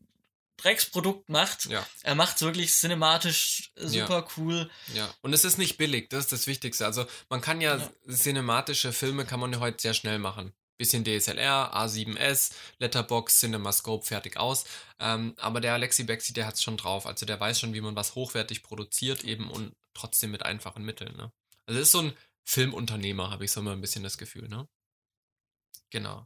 [0.58, 1.66] Drecksprodukt macht.
[1.68, 1.86] Ja.
[2.04, 4.08] Er macht es wirklich cinematisch äh, Ja.
[4.08, 4.70] super cool.
[4.94, 6.86] Ja, und es ist nicht billig, das ist das Wichtigste.
[6.86, 7.90] Also man kann ja, Ja.
[8.14, 10.54] cinematische Filme kann man ja heute sehr schnell machen.
[10.80, 14.64] Bisschen DSLR, A7S, Letterbox, CinemaScope, fertig aus.
[14.98, 17.06] Ähm, aber der Alexi Bexi, der hat's schon drauf.
[17.06, 21.16] Also der weiß schon, wie man was hochwertig produziert eben und trotzdem mit einfachen Mitteln.
[21.18, 21.32] Ne?
[21.66, 22.14] Also es ist so ein
[22.46, 24.48] Filmunternehmer, habe ich so immer ein bisschen das Gefühl.
[24.48, 24.70] Ne?
[25.90, 26.26] Genau.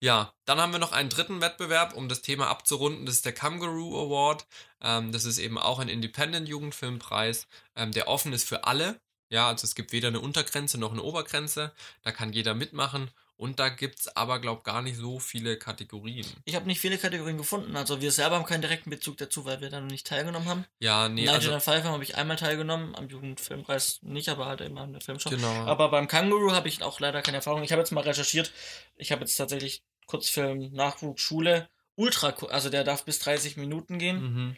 [0.00, 3.06] Ja, dann haben wir noch einen dritten Wettbewerb, um das Thema abzurunden.
[3.06, 4.46] Das ist der Kangaroo Award.
[4.80, 9.00] Ähm, das ist eben auch ein Independent-Jugendfilmpreis, ähm, der offen ist für alle.
[9.30, 11.72] Ja, also es gibt weder eine Untergrenze noch eine Obergrenze.
[12.02, 13.10] Da kann jeder mitmachen.
[13.38, 16.26] Und da gibt's aber, glaub gar nicht so viele Kategorien.
[16.44, 17.76] Ich habe nicht viele Kategorien gefunden.
[17.76, 20.64] Also wir selber haben keinen direkten Bezug dazu, weil wir da noch nicht teilgenommen haben.
[20.80, 24.80] Ja, nee, Night also, Five habe ich einmal teilgenommen, am Jugendfilmpreis nicht, aber halt immer
[24.80, 25.30] an der Filmshow.
[25.30, 25.66] genau.
[25.66, 27.62] Aber beim Kangaroo habe ich auch leider keine Erfahrung.
[27.62, 28.52] Ich habe jetzt mal recherchiert.
[28.96, 34.20] Ich habe jetzt tatsächlich Kurzfilm Nachwuchsschule Ultra, also der darf bis 30 Minuten gehen.
[34.20, 34.56] mhm.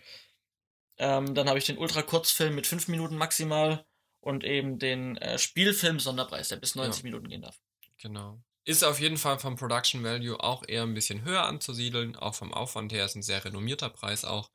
[0.97, 3.87] Ähm, dann habe ich den Ultra Kurzfilm mit 5 Minuten maximal
[4.21, 7.59] und eben den äh, Spielfilm Sonderpreis, der bis 90 Minuten gehen darf.
[8.03, 8.43] Genau.
[8.65, 12.15] Ist auf jeden Fall vom Production Value auch eher ein bisschen höher anzusiedeln.
[12.17, 14.51] Auch vom Aufwand her ist ein sehr renommierter Preis auch.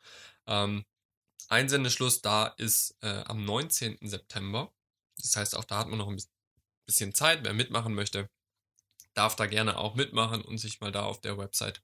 [0.48, 0.86] Ähm,
[1.50, 3.98] Einsendeschluss da ist äh, am 19.
[4.02, 4.72] September.
[5.18, 6.32] Das heißt, auch da hat man noch ein bis-
[6.86, 7.44] bisschen Zeit.
[7.44, 8.30] Wer mitmachen möchte,
[9.14, 11.82] darf da gerne auch mitmachen und sich mal da auf der Website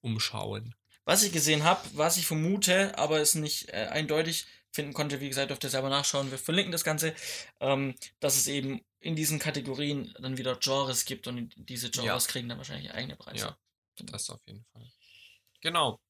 [0.00, 0.74] umschauen.
[1.04, 5.28] Was ich gesehen habe, was ich vermute, aber es nicht äh, eindeutig finden konnte, wie
[5.28, 6.30] gesagt, dürft ihr selber nachschauen.
[6.30, 7.14] Wir verlinken das Ganze,
[7.60, 12.30] ähm, dass es eben in diesen Kategorien dann wieder Genres gibt und diese Genres Ja.
[12.32, 13.46] kriegen dann wahrscheinlich eigene Preise.
[13.46, 13.56] Ja,
[14.06, 14.82] das auf jeden Fall.
[15.60, 16.00] Genau.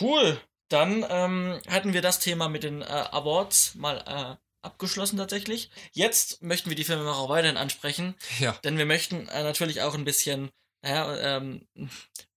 [0.00, 0.40] Cool.
[0.68, 5.70] Dann ähm, hatten wir das Thema mit den äh, Awards mal äh, abgeschlossen tatsächlich.
[5.92, 10.04] Jetzt möchten wir die Filmemacher weiterhin ansprechen, Ja, denn wir möchten äh, natürlich auch ein
[10.04, 10.50] bisschen,
[10.82, 11.66] naja, ähm,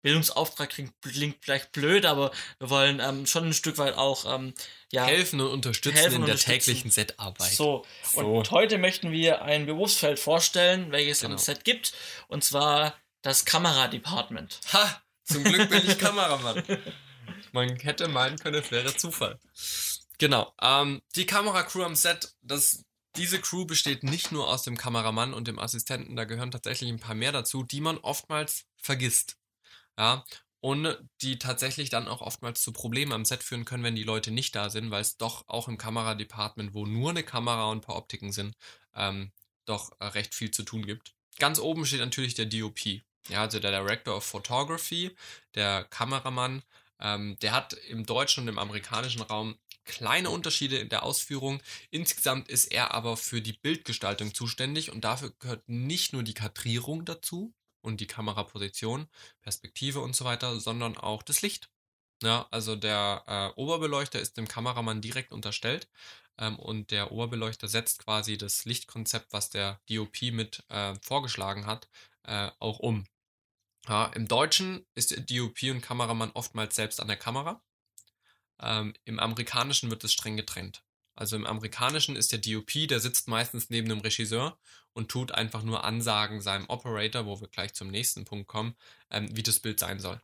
[0.07, 4.53] Bildungsauftrag klingt, klingt vielleicht blöd, aber wir wollen ähm, schon ein Stück weit auch, ähm,
[4.89, 6.59] ja, helfen und unterstützen Helfen in der unterstützen.
[6.65, 7.51] täglichen Setarbeit.
[7.51, 7.85] so.
[8.03, 8.21] So.
[8.21, 11.33] Und heute möchten wir ein Berufsfeld vorstellen, welches Genau.
[11.33, 11.91] am Set gibt,
[12.29, 14.61] und zwar das Kameradepartment.
[14.71, 15.01] Ha!
[15.25, 16.63] Zum Glück bin ich Kameramann.
[17.51, 19.37] Man hätte meinen können, es wäre Zufall.
[20.19, 20.53] Genau.
[20.61, 22.85] Ähm, die Kameracrew am Set, das,
[23.17, 26.99] diese Crew besteht nicht nur aus dem Kameramann und dem Assistenten, da gehören tatsächlich ein
[27.01, 29.35] paar mehr dazu, die man oftmals vergisst.
[29.97, 30.23] Ja.
[30.59, 34.31] Und die tatsächlich dann auch oftmals zu Problemen am Set führen können, wenn die Leute
[34.31, 37.81] nicht da sind, weil es doch auch im Kameradepartment, wo nur eine Kamera und ein
[37.81, 38.55] paar Optiken sind,
[38.95, 39.31] ähm,
[39.65, 41.13] doch äh, recht viel zu tun gibt.
[41.37, 42.79] Ganz oben steht natürlich der DOP.
[43.29, 45.15] Ja, also der Director of Photography,
[45.53, 46.63] der Kameramann,
[46.99, 51.61] ähm, der hat im deutschen und im amerikanischen Raum kleine Unterschiede in der Ausführung.
[51.91, 57.05] Insgesamt ist er aber für die Bildgestaltung zuständig und dafür gehört nicht nur die Kadrierung
[57.05, 57.53] dazu
[57.87, 59.07] und die Kameraposition,
[59.41, 61.69] Perspektive und so weiter, sondern auch das Licht.
[62.23, 65.87] Ja, also der äh, Oberbeleuchter ist dem Kameramann direkt unterstellt
[66.37, 71.87] ähm, und der Oberbeleuchter setzt quasi das Lichtkonzept, was der DOP mit äh, vorgeschlagen hat,
[72.23, 73.05] äh, auch um.
[73.87, 77.61] Ja, Im Deutschen ist DOP und Kameramann oftmals selbst an der Kamera.
[78.59, 80.83] Ähm, Im Amerikanischen wird es streng getrennt.
[81.17, 84.57] Also im Amerikanischen ist der DOP, der sitzt meistens neben dem Regisseur
[84.93, 88.75] und tut einfach nur Ansagen seinem Operator, wo wir gleich zum nächsten Punkt kommen,
[89.09, 90.21] ähm, wie das Bild sein soll.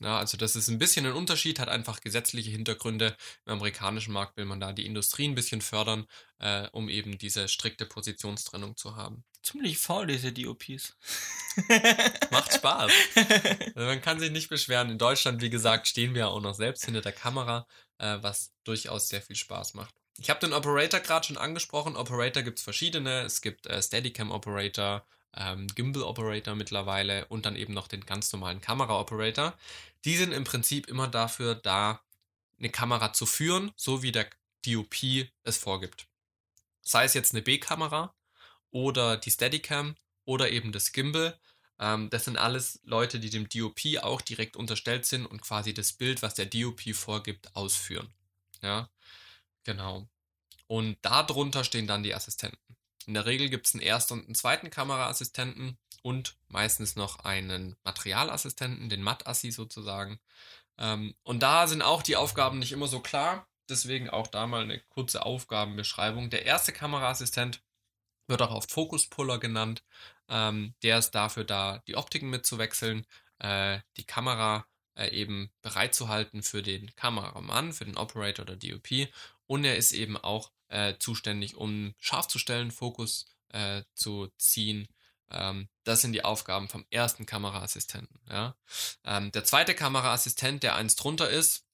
[0.00, 3.14] Ja, also das ist ein bisschen ein Unterschied, hat einfach gesetzliche Hintergründe.
[3.44, 6.06] Im amerikanischen Markt will man da die Industrie ein bisschen fördern,
[6.38, 9.24] äh, um eben diese strikte Positionstrennung zu haben.
[9.42, 10.96] Ziemlich faul, diese DOPs.
[12.30, 12.90] Macht Spaß.
[13.74, 14.90] Also man kann sich nicht beschweren.
[14.90, 17.66] In Deutschland, wie gesagt, stehen wir auch noch selbst hinter der Kamera,
[17.98, 19.99] äh, was durchaus sehr viel Spaß macht.
[20.20, 21.96] Ich habe den Operator gerade schon angesprochen.
[21.96, 23.22] Operator gibt es verschiedene.
[23.22, 25.02] Es gibt äh, Steadicam Operator,
[25.34, 29.54] ähm, Gimbal Operator mittlerweile und dann eben noch den ganz normalen Kamera Operator.
[30.04, 32.02] Die sind im Prinzip immer dafür da,
[32.58, 34.28] eine Kamera zu führen, so wie der
[34.66, 36.06] DOP es vorgibt.
[36.82, 38.12] Sei es jetzt eine B-Kamera
[38.72, 41.40] oder die Steadicam oder eben das Gimbal.
[41.78, 45.94] Ähm, das sind alles Leute, die dem DOP auch direkt unterstellt sind und quasi das
[45.94, 48.12] Bild, was der DOP vorgibt, ausführen.
[48.62, 48.90] Ja,
[49.64, 50.08] genau.
[50.66, 52.76] Und darunter stehen dann die Assistenten.
[53.06, 57.76] In der Regel gibt es einen ersten und einen zweiten Kameraassistenten und meistens noch einen
[57.82, 60.20] Materialassistenten, den Mat-Assi sozusagen.
[60.78, 63.46] Ähm, und da sind auch die Aufgaben nicht immer so klar.
[63.68, 66.30] Deswegen auch da mal eine kurze Aufgabenbeschreibung.
[66.30, 67.62] Der erste Kameraassistent
[68.26, 69.84] wird auch oft Fokuspuller genannt.
[70.28, 73.06] Ähm, der ist dafür da, die Optiken mitzuwechseln,
[73.38, 79.08] äh, die Kamera äh, eben bereitzuhalten für den Kameramann, für den Operator oder DOP.
[79.50, 84.86] Und er ist eben auch äh, zuständig, um scharf zu stellen, Fokus äh, zu ziehen.
[85.28, 88.20] Ähm, das sind die Aufgaben vom ersten Kameraassistenten.
[88.28, 88.54] Ja?
[89.02, 91.66] Ähm, der zweite Kameraassistent, der eins drunter ist,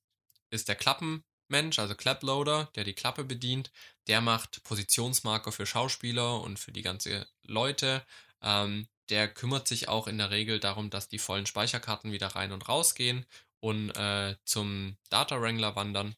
[0.49, 3.71] ist der Klappenmensch, also Claploader, der die Klappe bedient.
[4.07, 8.07] Der macht Positionsmarker für Schauspieler und für die ganze Leute.
[8.41, 12.53] Ähm, der kümmert sich auch in der Regel darum, dass die vollen Speicherkarten wieder rein
[12.53, 13.27] und rausgehen
[13.61, 16.17] und äh, zum Data Wrangler wandern.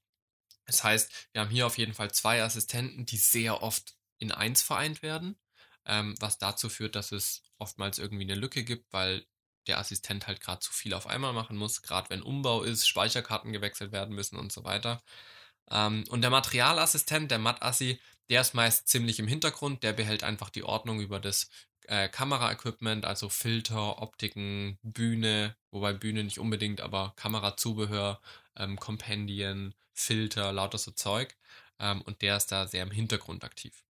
[0.68, 4.60] Das heißt, wir haben hier auf jeden Fall zwei Assistenten, die sehr oft in eins
[4.60, 5.36] vereint werden,
[5.86, 9.26] ähm, was dazu führt, dass es oftmals irgendwie eine Lücke gibt, weil
[9.66, 13.52] der Assistent halt gerade zu viel auf einmal machen muss, gerade wenn Umbau ist, Speicherkarten
[13.52, 15.02] gewechselt werden müssen und so weiter.
[15.70, 20.50] Ähm, und der Materialassistent, der Mat-Assi, der ist meist ziemlich im Hintergrund, der behält einfach
[20.50, 21.48] die Ordnung über das
[21.86, 28.20] äh, Kameraequipment, also Filter, Optiken, Bühne, wobei Bühne nicht unbedingt, aber Kamerazubehör,
[28.56, 31.36] ähm, Kompendien, Filter, lauter so Zeug.
[31.78, 33.84] Ähm, und der ist da sehr im Hintergrund aktiv.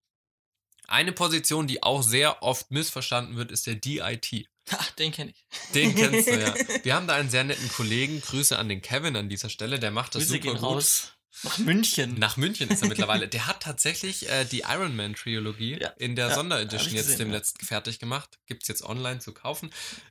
[0.87, 4.49] Eine Position, die auch sehr oft missverstanden wird, ist der DIT.
[4.71, 5.45] Ha, den kenne ich.
[5.75, 6.55] Den kennst du, ja.
[6.83, 8.21] Wir haben da einen sehr netten Kollegen.
[8.21, 9.79] Grüße an den Kevin an dieser Stelle.
[9.79, 10.63] Der macht das Grüße super gehen gut.
[10.63, 11.13] raus.
[11.43, 12.19] Nach München.
[12.19, 13.29] Nach München ist er mittlerweile.
[13.29, 17.19] Der hat tatsächlich äh, die Iron Man Trilogie Ja, in der ja, Sonderedition jetzt gesehen,
[17.19, 17.37] dem ja.
[17.37, 18.39] letzten fertig gemacht.
[18.47, 19.71] Gibt's jetzt online zu kaufen.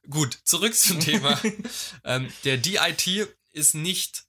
[0.10, 1.38] Gut, zurück zum Thema.
[2.06, 4.27] ähm, der DIT ist nicht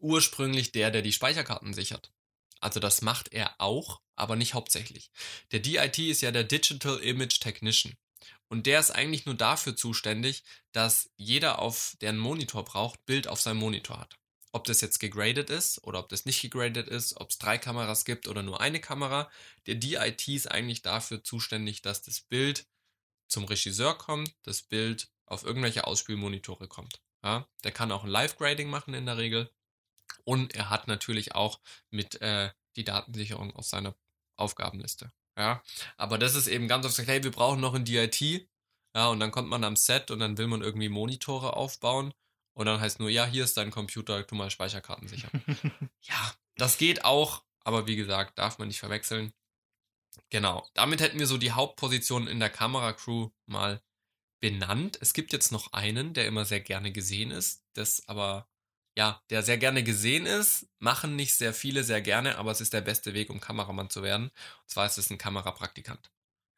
[0.00, 2.12] ursprünglich der, der die Speicherkarten sichert.
[2.60, 5.10] Also das macht er auch, aber nicht hauptsächlich.
[5.52, 7.96] Der DIT ist ja der Digital Image Technician.
[8.48, 13.28] Und der ist eigentlich nur dafür zuständig, dass jeder, auf der einen Monitor braucht, Bild
[13.28, 14.18] auf seinem Monitor hat.
[14.52, 18.04] Ob das jetzt gegradet ist oder ob das nicht gegradet ist, ob es drei Kameras
[18.04, 19.30] gibt oder nur eine Kamera.
[19.66, 22.66] Der DIT ist eigentlich dafür zuständig, dass das Bild
[23.28, 27.00] zum Regisseur kommt, das Bild auf irgendwelche Ausspielmonitore kommt.
[27.22, 29.50] Ja, der kann auch ein Live-Grading machen in der Regel.
[30.24, 33.94] Und er hat natürlich auch mit äh, die Datensicherung aus seiner
[34.36, 35.12] Aufgabenliste.
[35.36, 35.62] Ja,
[35.96, 38.48] aber das ist eben ganz oft gesagt, hey, wir brauchen noch ein DIT.
[38.94, 42.12] Ja, und dann kommt man am Set und dann will man irgendwie Monitore aufbauen.
[42.54, 45.30] Und dann heißt nur, ja, hier ist dein Computer, tu mal Speicherkarten sichern.
[46.02, 49.32] ja, das geht auch, aber wie gesagt, darf man nicht verwechseln.
[50.28, 53.80] Genau, damit hätten wir so die Hauptpositionen in der Kameracrew mal
[54.40, 54.98] benannt.
[55.00, 58.48] Es gibt jetzt noch einen, der immer sehr gerne gesehen ist, das aber,
[58.96, 62.72] ja, der sehr gerne gesehen ist, machen nicht sehr viele sehr gerne, aber es ist
[62.72, 64.24] der beste Weg, um Kameramann zu werden.
[64.26, 66.10] Und zwar ist es ein Kamerapraktikant.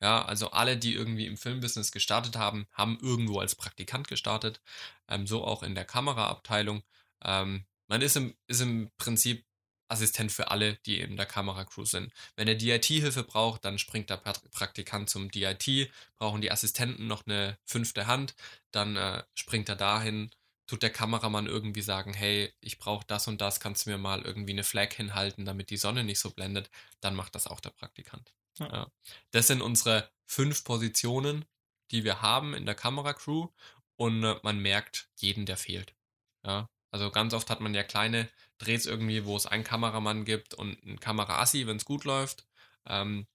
[0.02, 4.60] Ja, also alle, die irgendwie im Filmbusiness gestartet haben, haben irgendwo als Praktikant gestartet.
[5.08, 6.82] Ähm, so auch in der Kameraabteilung.
[7.24, 9.44] Ähm, man ist im, ist im Prinzip
[9.92, 12.12] Assistent für alle, die in der Kameracrew sind.
[12.34, 15.90] Wenn er DIT-Hilfe braucht, dann springt der Praktikant zum DIT.
[16.18, 18.34] Brauchen die Assistenten noch eine fünfte Hand,
[18.72, 20.30] dann äh, springt er dahin.
[20.72, 24.22] Tut der Kameramann irgendwie sagen, hey, ich brauche das und das, kannst du mir mal
[24.22, 26.70] irgendwie eine Flag hinhalten, damit die Sonne nicht so blendet,
[27.02, 28.32] dann macht das auch der Praktikant.
[28.58, 28.72] Ja.
[28.72, 28.86] Ja.
[29.32, 31.44] Das sind unsere fünf Positionen,
[31.90, 33.48] die wir haben in der Kameracrew
[33.96, 35.94] und äh, man merkt jeden, der fehlt.
[36.42, 40.54] Ja, also ganz oft hat man ja kleine Drehs irgendwie, wo es einen Kameramann gibt
[40.54, 42.46] und einen Kameraassi, wenn es gut läuft.
[42.86, 43.26] Ähm,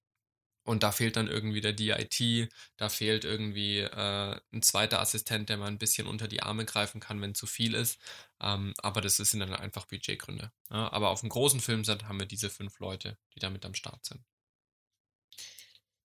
[0.67, 5.58] und da fehlt dann irgendwie der DIT, da fehlt irgendwie äh, ein zweiter Assistent, der
[5.58, 7.99] mal ein bisschen unter die Arme greifen kann, wenn zu viel ist.
[8.41, 10.51] Ähm, aber das sind dann einfach Budgetgründe.
[10.69, 14.06] Ja, aber auf einem großen Filmset haben wir diese fünf Leute, die damit am Start
[14.06, 14.21] sind.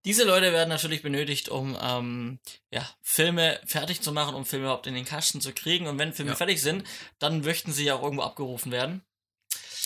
[0.05, 4.88] Diese Leute werden natürlich benötigt, um ähm, ja, Filme fertig zu machen, um Filme überhaupt
[4.88, 5.87] in den Kasten zu kriegen.
[5.87, 6.37] Und wenn Filme Ja.
[6.37, 6.85] fertig sind,
[7.20, 9.03] dann möchten sie ja auch irgendwo abgerufen werden.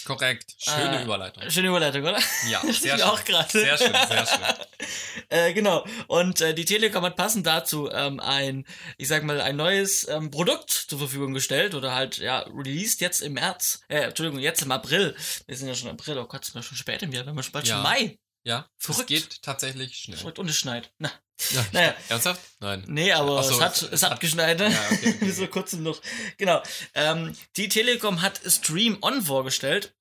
[0.07, 0.55] Korrekt.
[0.59, 1.51] Schöne Äh, Überleitung.
[1.51, 2.19] Schöne Überleitung, oder?
[2.49, 3.03] Ja, sehr schön.
[3.03, 3.51] auch gerade.
[3.51, 4.87] Sehr schön, sehr schön.
[5.29, 5.85] äh, genau.
[6.07, 8.64] Und äh, die Telekom hat passend dazu ähm, ein,
[8.99, 13.21] ich sag mal, ein neues ähm, Produkt zur Verfügung gestellt oder halt, ja, released jetzt
[13.21, 15.16] im März, äh, Entschuldigung, jetzt im April.
[15.47, 17.31] Wir sind ja schon im April, oh Gott, sind wir schon spät im Jahr, wir
[17.31, 17.75] haben schon bald Ja.
[17.75, 18.19] schon Mai.
[18.45, 19.11] Ja, Verrückt.
[19.11, 20.33] es geht tatsächlich schnell.
[20.38, 20.92] Und es schneit.
[20.99, 21.11] Na,
[21.53, 21.94] Ja, Naja.
[22.09, 22.40] Ernsthaft?
[22.61, 22.85] Nein.
[22.87, 24.59] nee, aber so, es hat, es- es hat geschneit.
[24.59, 24.70] ne?
[24.72, 26.01] Ja, okay, okay, vor kurzem noch.
[26.38, 26.62] Genau.
[26.94, 29.94] Ähm, die Telekom hat Stream On vorgestellt.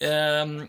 [0.00, 0.68] Ähm,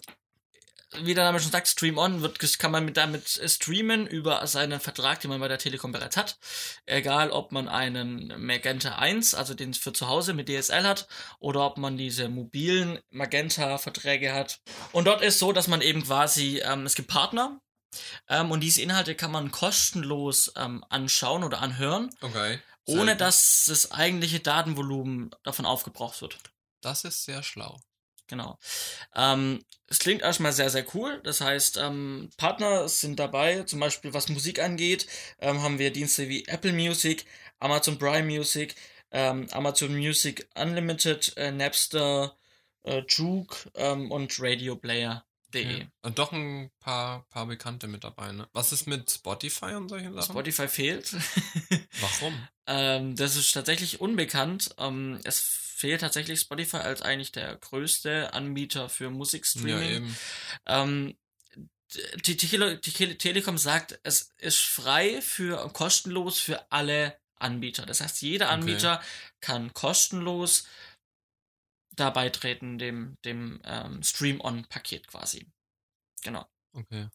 [1.01, 4.79] wie der Name schon sagt, Stream On wird, kann man mit damit streamen über seinen
[4.79, 6.37] Vertrag, den man bei der Telekom bereits hat.
[6.85, 11.07] Egal, ob man einen Magenta 1, also den für zu Hause mit DSL hat,
[11.39, 14.59] oder ob man diese mobilen Magenta-Verträge hat.
[14.91, 17.59] Und dort ist so, dass man eben quasi, ähm, es gibt Partner,
[18.29, 22.59] ähm, und diese Inhalte kann man kostenlos ähm, anschauen oder anhören, Okay.
[22.85, 26.37] ohne dass das eigentliche Datenvolumen davon aufgebraucht wird.
[26.81, 27.79] Das ist sehr schlau.
[28.27, 28.57] Genau.
[29.15, 31.21] Ähm, es klingt erstmal sehr, sehr cool.
[31.23, 35.07] Das heißt, ähm, Partner sind dabei, zum Beispiel was Musik angeht,
[35.39, 37.25] ähm, haben wir Dienste wie Apple Music,
[37.59, 38.75] Amazon Prime Music,
[39.11, 42.35] ähm, Amazon Music Unlimited, äh, Napster,
[42.83, 45.19] äh, Juke ähm, und RadioPlayer.de.
[45.61, 45.85] Ja.
[46.01, 48.47] Und doch ein paar, paar Bekannte mit dabei, ne?
[48.53, 50.31] Was ist mit Spotify und solchen Sachen?
[50.31, 51.13] Spotify fehlt.
[52.01, 52.47] Warum?
[52.67, 54.73] Ähm, das ist tatsächlich unbekannt.
[54.77, 59.91] Ähm, es fehlt tatsächlich Spotify als eigentlich der größte Anbieter für Ja, Musikstreaming.
[59.91, 60.17] eben.
[60.65, 61.17] ähm,
[62.25, 67.85] die, Tele die Tele Telekom sagt, es ist frei für kostenlos für alle Anbieter.
[67.85, 68.53] Das heißt, jeder Okay.
[68.55, 69.01] Anbieter
[69.41, 70.65] kann kostenlos
[71.95, 75.47] da beitreten, dem, dem ähm, Stream-On-Paket quasi.
[76.21, 76.45] Genau.
[76.73, 77.09] Okay.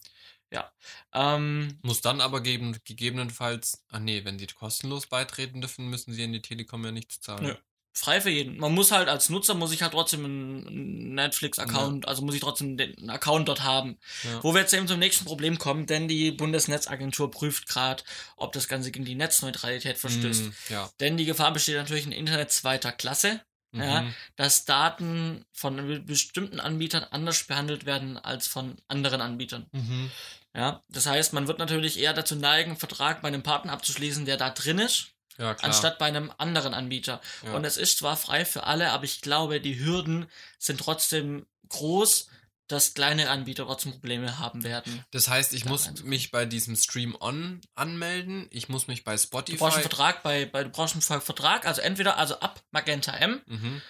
[1.12, 6.22] Ähm, Muss dann aber geben, gegebenenfalls, ah nee, wenn sie kostenlos beitreten dürfen, müssen sie
[6.22, 7.44] in die Telekom ja nichts zahlen.
[7.44, 7.54] Nö.
[7.92, 8.58] frei für jeden.
[8.58, 12.76] Man muss halt als Nutzer, muss ich halt trotzdem einen Netflix-Account, also muss ich trotzdem
[12.76, 13.98] den einen Account dort haben.
[14.22, 14.42] Ja.
[14.44, 18.04] Wo wir jetzt eben zum nächsten Problem kommen, denn die Bundesnetzagentur prüft gerade,
[18.36, 20.44] ob das Ganze gegen die Netzneutralität verstößt.
[20.44, 20.90] Mm, ja.
[21.00, 23.40] Denn die Gefahr besteht natürlich in Internet zweiter Klasse,
[23.72, 24.02] Ja.
[24.02, 24.14] Mhm.
[24.36, 29.66] dass Daten von bestimmten Anbietern anders behandelt werden als von anderen Anbietern.
[29.72, 30.10] Mhm.
[30.54, 34.24] Ja, das heißt, man wird natürlich eher dazu neigen, einen Vertrag bei einem Partner abzuschließen,
[34.24, 37.20] der da drin ist, Ja, anstatt bei einem anderen Anbieter.
[37.44, 37.52] ja.
[37.52, 40.26] Und es ist zwar frei für alle, aber ich glaube, die Hürden
[40.58, 42.28] sind trotzdem groß,
[42.68, 45.04] dass kleine Anbieter trotzdem Probleme haben werden.
[45.10, 48.46] das heißt, ich muss mich bei diesem Stream On anmelden.
[48.50, 49.58] Ich muss mich bei Du Spotify.
[49.58, 53.40] brauchst einen Vertrag bei, bei du brauchst einen Vertrag, also entweder also ab Magenta M
[53.46, 53.80] Mhm.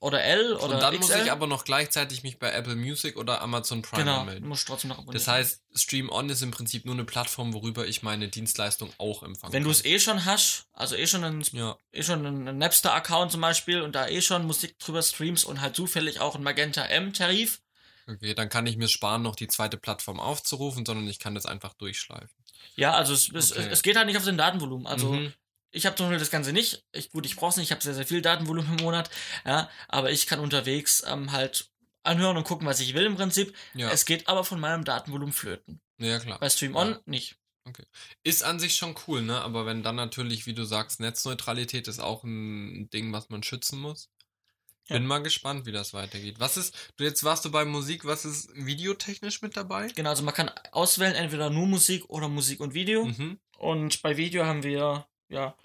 [0.00, 0.98] oder L oder Und dann XL.
[1.16, 4.48] muss ich aber noch gleichzeitig mich bei Apple Music oder Amazon Prime genau, du anmelden.
[4.48, 5.14] musst trotzdem noch abonnieren.
[5.14, 9.22] Das heißt, Stream On ist im Prinzip nur eine Plattform, worüber ich meine Dienstleistung auch
[9.22, 9.76] empfangen wenn du kann.
[9.78, 13.80] es eh schon hast, also eh schon einen, Ja, eh schon einen Napster-Account zum Beispiel
[13.80, 17.60] und da eh schon Musik drüber streamst und halt zufällig auch einen Magenta M-Tarif,
[18.06, 21.46] okay, dann kann ich mir sparen, noch die zweite Plattform aufzurufen, sondern ich kann das
[21.46, 22.36] einfach durchschleifen.
[22.76, 23.68] ja, also es, Okay.
[23.70, 24.86] es geht halt nicht auf den Datenvolumen.
[24.86, 25.32] Also Mhm.
[25.70, 26.84] ich habe zum Beispiel das Ganze nicht.
[26.92, 29.10] Ich, gut, ich brauche es nicht, ich habe sehr, sehr viel Datenvolumen im Monat,
[29.44, 31.70] ja, aber ich kann unterwegs ähm, halt
[32.02, 33.54] anhören und gucken, was ich will im Prinzip.
[33.74, 35.80] Ja, Es geht aber von meinem Datenvolumen flöten.
[35.98, 36.38] ja klar.
[36.38, 37.00] Bei Stream On Ja.
[37.06, 37.36] nicht.
[38.22, 39.40] Ist an sich schon cool, ne?
[39.40, 43.80] Aber wenn dann natürlich, wie du sagst, Netzneutralität ist auch ein Ding, was man schützen
[43.80, 44.08] muss.
[44.88, 44.96] Ja.
[44.96, 46.36] Bin mal gespannt, wie das weitergeht.
[46.38, 49.88] Was ist, du jetzt warst du bei Musik, was ist videotechnisch mit dabei?
[49.94, 53.04] Genau, also man kann auswählen, entweder nur Musik oder Musik und Video.
[53.04, 53.40] Mhm.
[53.58, 55.56] Und bei Video haben wir ja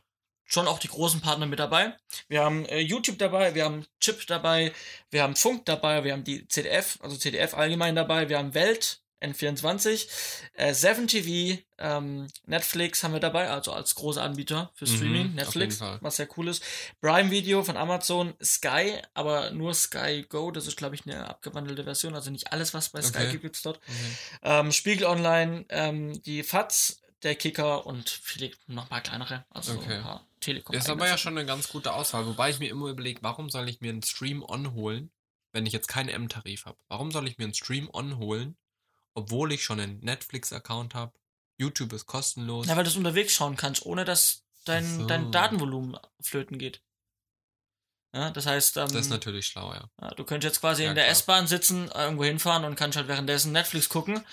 [0.46, 1.96] schon auch die großen Partner mit dabei.
[2.28, 4.74] Wir haben äh, YouTube dabei, wir haben Chip dabei,
[5.10, 9.02] wir haben Funk dabei, wir haben die CDF, also CDF allgemein dabei, wir haben Welt,
[9.22, 10.08] N24,
[10.54, 15.34] äh, 7TV, ähm, Netflix haben wir dabei, also als großer Anbieter für Mhm, Streaming, auf
[15.34, 16.64] Netflix, was sehr cool ist.
[17.02, 21.84] Prime Video von Amazon, Sky, aber nur Sky Go, das ist glaube ich eine abgewandelte
[21.84, 23.32] Version, also nicht alles, was bei Sky Okay.
[23.32, 23.78] gibt, gibt's dort.
[23.88, 24.40] Okay.
[24.44, 29.98] Ähm, Spiegel Online, ähm, die FATS, der Kicker und viele noch mal kleinere, also Okay.
[29.98, 30.76] ein paar Telekom.
[30.76, 33.70] Ist aber ja schon eine ganz gute Auswahl, wobei ich mir immer überlege, warum soll
[33.70, 35.12] ich mir einen Stream On holen,
[35.52, 36.78] wenn ich jetzt keinen M-Tarif habe?
[36.88, 38.56] Warum soll ich mir einen Stream On holen,
[39.13, 41.13] obwohl ich schon einen Netflix-Account habe?
[41.58, 42.67] YouTube ist kostenlos.
[42.67, 45.06] Ja, weil du es unterwegs schauen kannst, ohne dass dein, so.
[45.08, 46.82] dein Datenvolumen flöten geht.
[48.13, 49.89] Ja, das heißt, ähm, das ist natürlich schlau, ja.
[50.02, 51.08] ja, du könntest jetzt quasi Ja, in der.
[51.10, 54.26] S-Bahn sitzen, äh, irgendwo hinfahren und kannst halt währenddessen Netflix gucken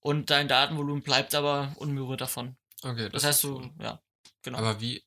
[0.00, 2.56] und dein Datenvolumen bleibt aber unberührt davon.
[2.82, 3.70] Okay, Das, ist heißt, du, cool.
[3.78, 4.02] ja,
[4.42, 4.58] genau.
[4.58, 5.04] Aber wie,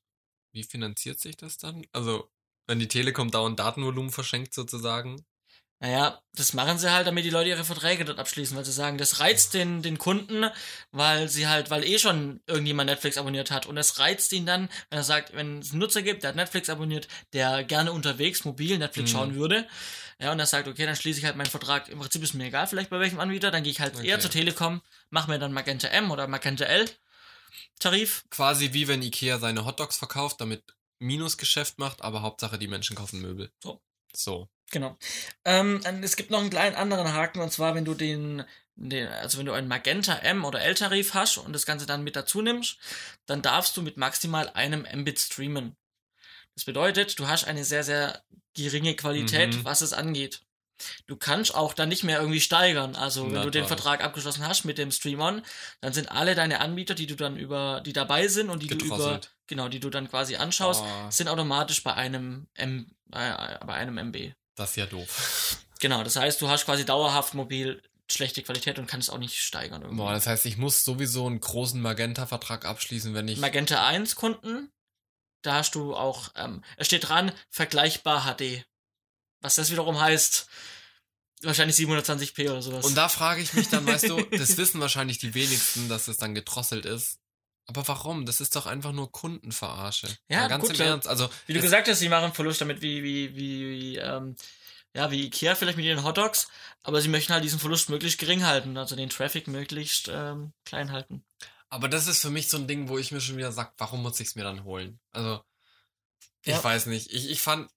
[0.53, 1.85] wie finanziert sich das dann?
[1.91, 2.31] Also,
[2.67, 5.25] wenn die Telekom dauernd Datenvolumen verschenkt sozusagen.
[5.83, 8.97] Naja, das machen sie halt, damit die Leute ihre Verträge dort abschließen, weil sie sagen,
[8.97, 10.49] das reizt den, den Kunden,
[10.91, 13.65] weil sie halt, weil eh schon irgendjemand Netflix abonniert hat.
[13.65, 16.37] Und das reizt ihn dann, wenn er sagt, wenn es einen Nutzer gibt, der hat
[16.37, 19.13] Netflix abonniert, der gerne unterwegs mobil Netflix Mhm.
[19.13, 19.67] schauen würde.
[20.19, 21.89] Ja, und er sagt, okay, dann schließe ich halt meinen Vertrag.
[21.89, 24.19] Im Prinzip ist mir egal, vielleicht bei welchem Anbieter, dann gehe ich halt eher Okay.
[24.21, 26.89] zur Telekom, mache mir dann Magenta M oder Magenta L
[27.79, 28.23] Tarif.
[28.29, 30.63] Quasi wie wenn Ikea seine Hotdogs verkauft, damit
[30.99, 33.51] Minusgeschäft macht, aber Hauptsache die Menschen kaufen Möbel.
[33.61, 33.81] So.
[34.15, 34.49] So.
[34.71, 34.97] Genau.
[35.45, 38.43] Ähm, es gibt noch einen kleinen anderen Haken, und zwar, wenn du den
[38.75, 42.15] den, also wenn du einen Magenta M oder L-Tarif hast und das Ganze dann mit
[42.15, 42.77] dazu nimmst,
[43.27, 45.75] dann darfst du mit maximal einem Mbit streamen.
[46.55, 48.23] Das bedeutet, du hast eine sehr, sehr
[48.55, 49.63] geringe Qualität, Mhm.
[49.65, 50.41] was es angeht.
[51.07, 52.95] Du kannst auch dann nicht mehr irgendwie steigern.
[52.95, 53.65] Also, wenn Na du den.
[53.65, 55.41] Vertrag abgeschlossen hast mit dem Stream-On,
[55.81, 58.85] dann sind alle deine Anbieter, die du dann über, die dabei sind und die du
[58.85, 63.73] über, genau, die du dann quasi anschaust, Oh, sind automatisch bei einem M, äh, bei
[63.73, 64.33] einem MB.
[64.55, 65.57] das ist ja doof.
[65.79, 69.81] Genau, das heißt, du hast quasi dauerhaft mobil schlechte Qualität und kannst auch nicht steigern
[69.81, 69.97] irgendwie.
[70.01, 73.39] Boah, das heißt, ich muss sowieso einen großen Magenta-Vertrag abschließen, wenn ich.
[73.39, 74.69] Magenta 1 Kunden,
[75.41, 78.63] da hast du auch, ähm, es steht dran, vergleichbar HD.
[79.41, 80.47] Was das wiederum heißt,
[81.43, 82.85] wahrscheinlich 720p oder sowas.
[82.85, 86.17] Und da frage ich mich dann, weißt du, das wissen wahrscheinlich die wenigsten, dass es
[86.17, 87.19] dann gedrosselt ist.
[87.65, 88.25] Aber warum?
[88.25, 90.07] Das ist doch einfach nur Kundenverarsche.
[90.27, 90.85] Ja, Mal ganz gut, im ja.
[90.91, 91.07] Ernst.
[91.07, 94.35] Also, wie du es- gesagt hast, die machen Verlust damit wie, wie, wie, wie, ähm,
[94.95, 96.47] ja, wie Ikea vielleicht mit ihren Hotdogs,
[96.83, 100.91] aber sie möchten halt diesen Verlust möglichst gering halten, also den Traffic möglichst ähm, klein
[100.91, 101.23] halten.
[101.69, 104.03] aber das ist für mich so ein Ding, wo ich mir schon wieder sag, warum
[104.03, 104.99] muss ich es mir dann holen?
[105.11, 105.41] Also,
[106.43, 106.63] ich Ja.
[106.63, 107.11] weiß nicht.
[107.13, 107.71] Ich, ich fand.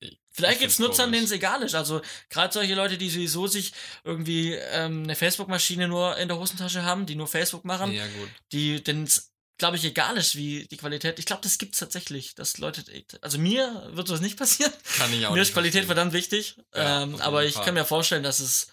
[0.00, 1.74] Ich- Vielleicht ich gibt's find's Nutzern, denen es egal ist.
[1.74, 3.72] Also gerade solche Leute, die sowieso sich
[4.04, 8.28] irgendwie ähm, eine Facebook-Maschine nur in der Hosentasche haben, die nur Facebook machen, Ja, gut.
[8.52, 11.18] die denen es, glaube ich, egal ist, wie die Qualität.
[11.18, 12.82] Ich glaube, das gibt's tatsächlich, dass Leute,
[13.20, 14.72] also mir wird sowas nicht passieren.
[14.96, 15.86] Kann ich auch mir ist Qualität verstehen.
[15.86, 16.56] verdammt wichtig.
[16.74, 17.64] Ja, ähm, aber ich Fall.
[17.66, 18.68] kann mir vorstellen, dass es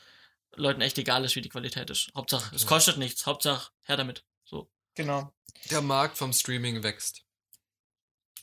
[0.56, 2.10] Leuten echt egal ist, wie die Qualität ist.
[2.16, 2.68] Hauptsache, es Ja.
[2.68, 3.26] kostet nichts.
[3.26, 4.24] Hauptsache, her damit.
[4.46, 4.72] So.
[4.96, 5.32] Genau.
[5.70, 7.24] Der Markt vom Streaming wächst.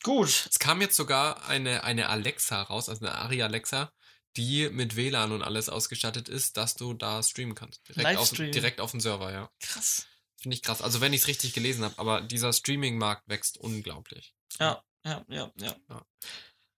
[0.04, 0.46] Gut.
[0.48, 3.90] Es kam jetzt sogar eine, eine Alexa raus, also eine Ari Alexa,
[4.36, 7.80] die mit WLAN und alles ausgestattet ist, dass du da streamen kannst.
[7.88, 9.50] Direkt, auf, direkt auf den Server, ja.
[9.60, 10.06] Krass.
[10.36, 10.82] Finde ich krass.
[10.82, 14.34] Also wenn ich es richtig gelesen habe, aber dieser Streaming-Markt wächst unglaublich.
[14.60, 15.74] Ja, ja, ja, ja.
[15.88, 16.06] Ja.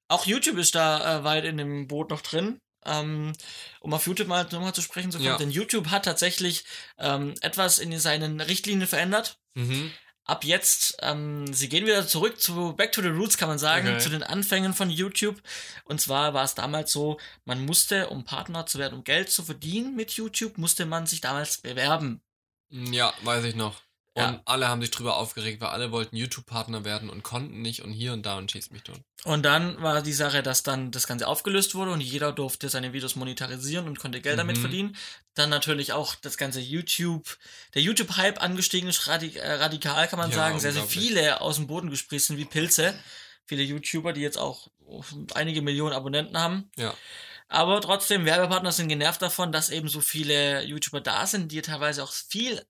[0.09, 2.61] Auch YouTube ist da äh, weit in dem Boot noch drin.
[2.85, 3.33] Ähm,
[3.81, 5.37] um auf YouTube mal nochmal zu sprechen zu kommen, Ja.
[5.37, 6.65] denn YouTube hat tatsächlich
[6.99, 9.41] ähm, etwas in seinen Richtlinien verändert.
[9.55, 9.91] Mhm.
[10.27, 13.89] Ab jetzt, ähm, sie gehen wieder zurück zu Back to the Roots, kann man sagen,
[13.89, 13.99] Okay.
[13.99, 15.41] zu den Anfängen von YouTube.
[15.85, 19.45] Und zwar war es damals so, man musste, um Partner zu werden, um Geld zu
[19.45, 22.21] verdienen mit YouTube, musste man sich damals bewerben.
[22.71, 23.81] Ja, weiß ich noch.
[24.17, 24.41] Und Ja.
[24.47, 28.15] alle haben sich drüber aufgeregt, weil alle wollten YouTube-Partner werden und konnten nicht und hier
[28.15, 28.99] und da und schießt mich tot.
[29.25, 32.95] Und dann war die Sache, dass dann das Ganze aufgelöst wurde und jeder durfte seine
[32.95, 34.61] Videos monetarisieren und konnte Geld damit Mhm.
[34.63, 34.97] verdienen.
[35.35, 37.37] Dann natürlich auch das ganze YouTube,
[37.75, 40.61] der YouTube-Hype angestiegen ist, radik äh, radikal kann man Ja, sagen.
[40.61, 42.99] Sehr, sehr viele aus dem Boden gesprießt sind wie Pilze.
[43.45, 44.69] Viele YouTuber, die jetzt auch
[45.35, 46.71] einige Millionen Abonnenten haben.
[46.77, 46.95] Ja.
[47.49, 52.03] Aber trotzdem, Werbepartner sind genervt davon, dass eben so viele YouTuber da sind, die teilweise
[52.03, 52.65] auch viel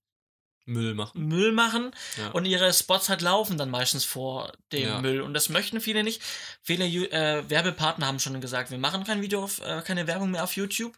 [0.66, 1.26] Müll machen.
[1.26, 2.30] Müll machen Ja.
[2.30, 5.00] und ihre Spots halt laufen dann meistens vor dem Ja.
[5.00, 6.20] Müll und das möchten viele nicht.
[6.62, 10.42] Viele äh, Werbepartner haben schon gesagt, wir machen kein Video, auf, äh, keine Werbung mehr
[10.44, 10.96] auf YouTube,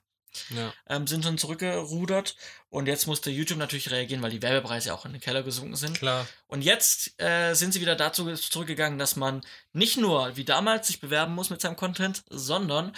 [0.51, 0.73] ja.
[0.89, 2.37] ähm, sind schon zurückgerudert
[2.71, 5.99] und jetzt musste YouTube natürlich reagieren, weil die Werbepreise auch in den Keller gesunken sind.
[5.99, 6.27] Klar.
[6.47, 9.43] Und jetzt äh, sind sie wieder dazu zurückgegangen, dass man
[9.75, 12.95] nicht nur wie damals sich bewerben muss mit seinem Content, sondern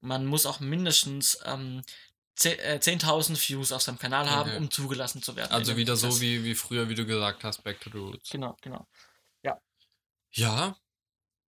[0.00, 4.58] man muss auch mindestens ähm, 10 äh, 10.000 Views auf seinem Kanal haben, Okay.
[4.58, 5.52] um zugelassen zu werden.
[5.52, 8.30] Also dem wieder so wie, wie früher, wie du gesagt hast, Back to the Roots.
[8.30, 8.86] Genau, genau.
[10.36, 10.76] Ja.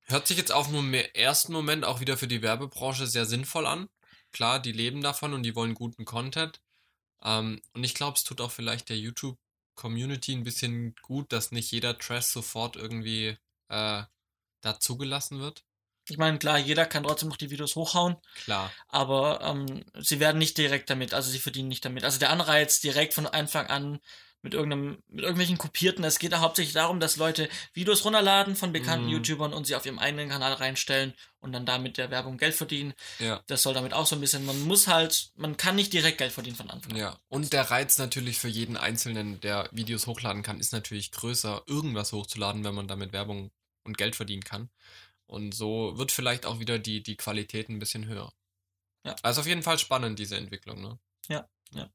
[0.04, 3.66] Hört sich jetzt auf den Mo- ersten Moment auch wieder für die Werbebranche sehr sinnvoll
[3.66, 3.88] an.
[4.32, 6.60] Klar, die leben davon und die wollen guten Content.
[7.22, 11.72] Ähm, und ich glaube, es tut auch vielleicht der YouTube-Community ein bisschen gut, dass nicht
[11.72, 13.36] jeder Trash sofort irgendwie
[13.68, 14.04] äh,
[14.60, 15.64] da zugelassen wird.
[16.08, 18.70] Ich meine, klar, jeder kann trotzdem noch die Videos hochhauen, Klar.
[18.88, 22.04] aber ähm, sie werden nicht direkt damit, also sie verdienen nicht damit.
[22.04, 23.98] Also der Anreiz direkt von Anfang an
[24.42, 26.04] mit irgendeinem, mit irgendwelchen Kopierten.
[26.04, 29.12] Es geht da hauptsächlich darum, dass Leute Videos runterladen von bekannten Mhm.
[29.14, 32.94] YouTubern und sie auf ihrem eigenen Kanal reinstellen und dann damit der Werbung Geld verdienen.
[33.18, 33.42] Ja.
[33.48, 36.30] Das soll damit auch so ein bisschen, man muss halt, man kann nicht direkt Geld
[36.32, 36.98] verdienen von Anfang an.
[36.98, 37.18] Ja.
[37.28, 42.12] Und der Reiz natürlich für jeden Einzelnen, der Videos hochladen kann, ist natürlich größer, irgendwas
[42.12, 43.50] hochzuladen, wenn man damit Werbung
[43.82, 44.68] und Geld verdienen kann.
[45.26, 48.32] Und so wird vielleicht auch wieder die, die Qualität ein bisschen höher.
[49.04, 49.16] Ja.
[49.22, 50.98] Also auf jeden Fall spannend, diese Entwicklung, ne?
[51.28, 51.90] Ja, ja.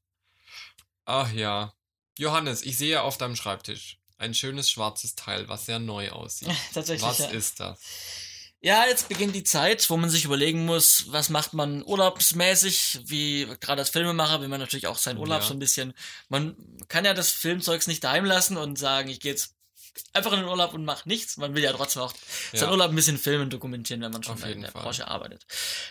[1.04, 1.74] Ach ja.
[2.18, 6.50] Johannes, ich sehe auf deinem Schreibtisch ein schönes schwarzes Teil, was sehr neu aussieht.
[6.74, 7.08] Tatsächlich.
[7.08, 7.28] Was ja.
[7.28, 7.80] ist das?
[8.60, 13.46] Ja, jetzt beginnt die Zeit, wo man sich überlegen muss, was macht man urlaubsmäßig, wie
[13.58, 15.48] gerade als Filmemacher will man natürlich auch seinen Urlaub Ja.
[15.48, 15.94] so ein bisschen,
[16.28, 16.56] man
[16.86, 19.56] kann ja das Filmzeugs nicht daheim lassen und sagen, ich gehe jetzt
[20.12, 21.36] einfach in den Urlaub und mache nichts.
[21.36, 22.14] Man will ja trotzdem auch
[22.52, 22.70] seinen Ja.
[22.70, 24.82] Urlaub ein bisschen filmen, dokumentieren, wenn man schon in der Fall.
[24.82, 25.46] Branche arbeitet.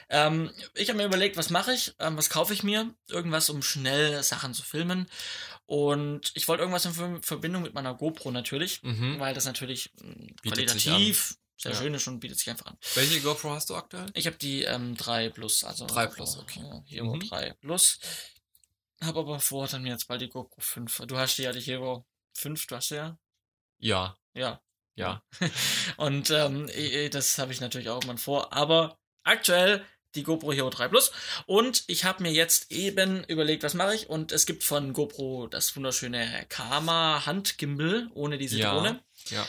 [0.09, 3.61] Ähm, ich habe mir überlegt, was mache ich, ähm, was kaufe ich mir, irgendwas, um
[3.61, 5.07] schnell Sachen zu filmen.
[5.65, 9.19] Und ich wollte irgendwas in Ver- Verbindung mit meiner GoPro natürlich, Mhm.
[9.19, 11.77] weil das natürlich mh, Bietet qualitativ sehr Ja.
[11.77, 12.77] schön ist und bietet sich einfach an.
[12.95, 14.07] Welche GoPro hast du aktuell?
[14.15, 16.59] Ich habe die ähm, 3 Plus, also 3 Plus, okay.
[16.59, 17.19] äh, Hero Mhm.
[17.29, 17.99] 3 Plus.
[19.03, 21.03] habe aber vor, dann jetzt bald die GoPro 5.
[21.07, 23.17] Du hast die ja die Hero 5, du hast ja?
[23.82, 24.61] Ja, Ja.
[24.95, 25.21] ja.
[25.97, 26.69] Und ähm,
[27.11, 28.53] das habe ich natürlich auch irgendwann vor.
[28.53, 31.11] Aber aktuell die GoPro Hero 3 Plus.
[31.45, 34.09] Und ich habe mir jetzt eben überlegt, was mache ich.
[34.09, 38.73] Und es gibt von GoPro das wunderschöne Karma Handgimbal ohne diese Ja.
[38.73, 39.03] Drohne.
[39.29, 39.47] Ja.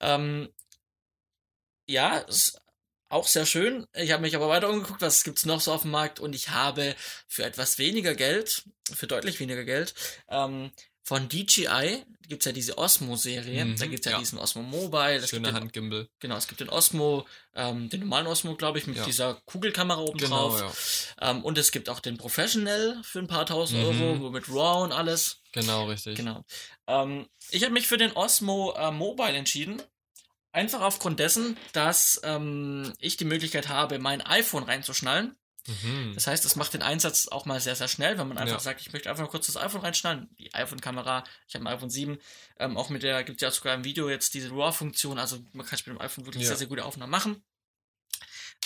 [0.00, 0.52] Ähm,
[1.86, 2.60] ja, ist
[3.08, 3.86] auch sehr schön.
[3.94, 6.50] Ich habe mich aber weiter umgeguckt, was gibt's noch so auf dem Markt und ich
[6.50, 6.94] habe
[7.26, 9.94] für etwas weniger Geld, für deutlich weniger Geld,
[10.28, 10.70] ähm,
[11.02, 13.64] von DJI gibt's ja diese Osmo-Serie.
[13.64, 14.18] Mhm, da gibt's ja, ja.
[14.18, 15.16] diesen Osmo Mobile.
[15.16, 16.08] Es gibt den, Handgimbal.
[16.20, 19.04] Genau, es gibt den Osmo, ähm, den normalen Osmo, glaube ich, mit Ja.
[19.04, 21.12] dieser Kugelkamera oben Genau, drauf.
[21.20, 21.30] ja.
[21.30, 23.86] Ähm, und es gibt auch den Professional für ein paar tausend Mhm.
[24.02, 25.42] Euro, wo mit RAW und alles.
[25.52, 26.16] Genau, richtig.
[26.16, 26.44] Genau.
[26.86, 29.82] Ähm, ich habe mich für den Osmo äh, Mobile entschieden.
[30.52, 35.36] Einfach aufgrund dessen, dass ähm, ich die Möglichkeit habe, mein iPhone reinzuschnallen.
[35.66, 36.12] Mhm.
[36.14, 38.60] Das heißt, es macht den Einsatz auch mal sehr, sehr schnell, wenn man einfach Ja.
[38.60, 40.28] sagt, ich möchte einfach nur kurz das iPhone reinschnallen.
[40.38, 42.18] Die iPhone-Kamera, ich habe ein iPhone 7,
[42.58, 45.78] ähm, auch mit der, gibt ja sogar im Video jetzt diese RAW-Funktion, also man kann
[45.78, 46.48] mit dem iPhone wirklich Ja.
[46.48, 47.42] sehr, sehr gute Aufnahmen machen.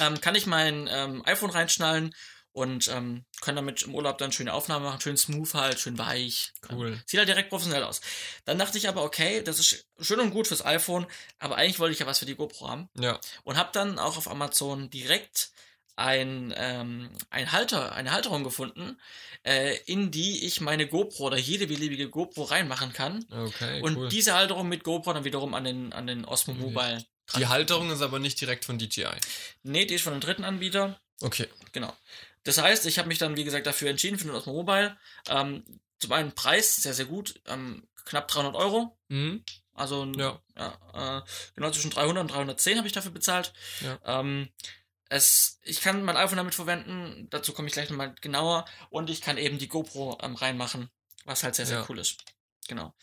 [0.01, 2.15] Ähm, kann ich mein ähm, iPhone reinschnallen
[2.53, 6.53] und ähm, kann damit im Urlaub dann schöne Aufnahmen machen, schön smooth halt, schön weich.
[6.71, 7.01] Cool.
[7.07, 8.01] Sieht halt direkt professionell aus.
[8.45, 11.07] Dann dachte ich aber, okay, das ist schön und gut fürs iPhone,
[11.39, 13.21] aber eigentlich wollte ich ja was für die GoPro haben Ja.
[13.45, 15.51] und habe dann auch auf Amazon direkt
[15.97, 18.99] ein, ähm, ein Halter, eine Halterung gefunden,
[19.45, 23.25] äh, in die ich meine GoPro oder jede beliebige GoPro reinmachen kann.
[23.31, 24.09] Okay, und cool.
[24.09, 26.63] diese Halterung mit GoPro dann wiederum an den, an den Osmo Okay.
[26.63, 27.05] Mobile.
[27.37, 29.07] Die Halterung ist aber nicht direkt von DJI.
[29.63, 31.01] Nee, die ist von einem dritten Anbieter.
[31.23, 31.49] Okay.
[31.73, 31.93] Genau.
[32.43, 34.97] Das heißt, ich habe mich dann, wie gesagt, dafür entschieden für den Osmo Mobile.
[35.29, 35.65] Ähm,
[35.99, 37.41] zum einen Preis, sehr, sehr gut.
[37.47, 38.99] Ähm, knapp 300 Euro.
[39.09, 39.43] Mhm.
[39.73, 40.39] Also Ja.
[40.57, 41.23] ja, äh,
[41.55, 43.53] genau zwischen 300 und 310 habe ich dafür bezahlt.
[43.81, 44.21] Ja.
[44.21, 44.49] Ähm,
[45.15, 48.65] es, ich kann mein iPhone damit verwenden, dazu komme ich gleich nochmal genauer.
[48.91, 50.91] Und ich kann eben die GoPro ähm, reinmachen,
[51.25, 51.87] was halt sehr, sehr Ja.
[51.89, 52.19] cool ist.
[52.67, 52.95] Genau.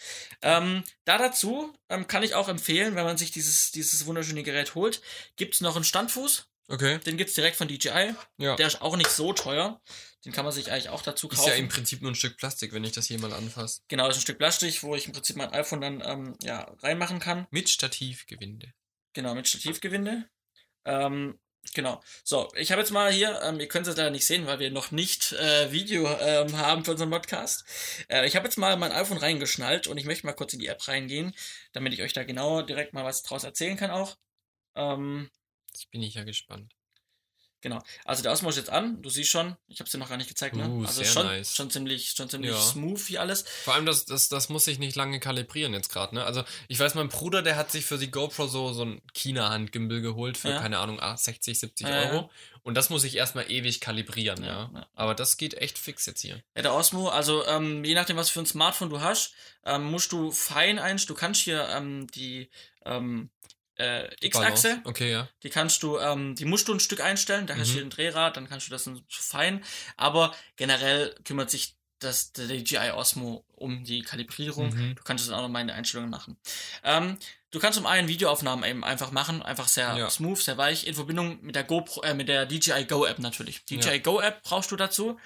[0.42, 4.74] Ähm, da dazu ähm, kann ich auch empfehlen, wenn man sich dieses, dieses wunderschöne Gerät
[4.76, 5.02] holt,
[5.36, 6.48] gibt es noch einen Standfuß.
[6.68, 7.00] Okay.
[7.00, 8.16] Den gibt es direkt von DJI.
[8.38, 8.56] Ja.
[8.56, 9.82] Der ist auch nicht so teuer.
[10.26, 11.50] Den kann man sich eigentlich auch dazu ist kaufen.
[11.50, 13.82] ja im Prinzip nur ein Stück Plastik, wenn ich das hier mal anfasse.
[13.88, 16.62] genau, das ist ein Stück Plastik, wo ich im Prinzip mein iPhone dann ähm, ja,
[16.80, 17.46] reinmachen kann.
[17.52, 18.74] Mit Stativgewinde.
[19.14, 20.30] Genau, mit Stativgewinde.
[20.86, 21.40] Ähm,
[21.74, 22.02] genau.
[22.24, 24.72] So, ich habe jetzt mal hier, ähm, ihr könnt es leider nicht sehen, weil wir
[24.72, 27.66] noch nicht äh, Video ähm, haben für unseren Podcast.
[28.10, 30.68] Äh, ich habe jetzt mal mein iPhone reingeschnallt und ich möchte mal kurz in die
[30.68, 31.34] App reingehen,
[31.74, 34.18] damit ich euch da genau direkt mal was draus erzählen kann auch.
[34.76, 35.30] Ähm,
[35.74, 36.74] Jetzt bin ich ja gespannt.
[37.62, 37.82] Genau.
[38.06, 40.18] Also der Osmo ist jetzt an, du siehst schon, ich habe es dir noch gar
[40.18, 40.68] nicht gezeigt, ne?
[40.70, 41.56] Uh, also sehr schon, nice.
[41.56, 42.60] schon ziemlich, schon ziemlich Ja.
[42.60, 43.46] smooth hier alles.
[43.64, 46.24] Vor allem, das, das, das muss ich nicht lange kalibrieren jetzt gerade, ne?
[46.26, 50.02] Also, ich weiß, mein Bruder, der hat sich für die GoPro so, so ein China-Handgimbal
[50.02, 50.60] geholt für, Ja.
[50.60, 52.10] keine Ahnung, ah, 60, 70 Ja.
[52.12, 52.30] Euro.
[52.64, 54.88] Und das muss ich erstmal ewig kalibrieren, ja.
[54.94, 56.44] Aber das geht echt fix jetzt hier.
[56.56, 59.34] Ja, der Osmo, also ähm, je nachdem, was für ein Smartphone du hast,
[59.66, 61.16] ähm, musst du fein einstellen.
[61.16, 62.50] Du kannst hier ähm, die
[62.86, 63.32] ähm,
[63.82, 64.82] äh, X-Achse.
[64.84, 65.28] Okay, ja.
[65.44, 67.48] die kannst du, ähm, die musst du ein Stück einstellen.
[67.48, 67.74] Da hast du Mhm.
[67.76, 69.64] hier ein Drehrad, dann kannst du das fein.
[69.98, 74.74] Aber generell kümmert sich das der DJI Osmo um die Kalibrierung.
[74.74, 74.96] Mhm.
[74.96, 76.38] Du kannst es dann auch noch mal in den Einstellungen machen.
[76.84, 77.18] Ähm,
[77.52, 80.10] du kannst zum einen Videoaufnahmen eben einfach machen, einfach sehr Ja.
[80.10, 83.64] smooth, sehr weich, in Verbindung mit der GoPro, äh, mit der DJI Go App natürlich.
[83.66, 83.98] DJI Ja.
[84.00, 85.20] Go App brauchst du dazu.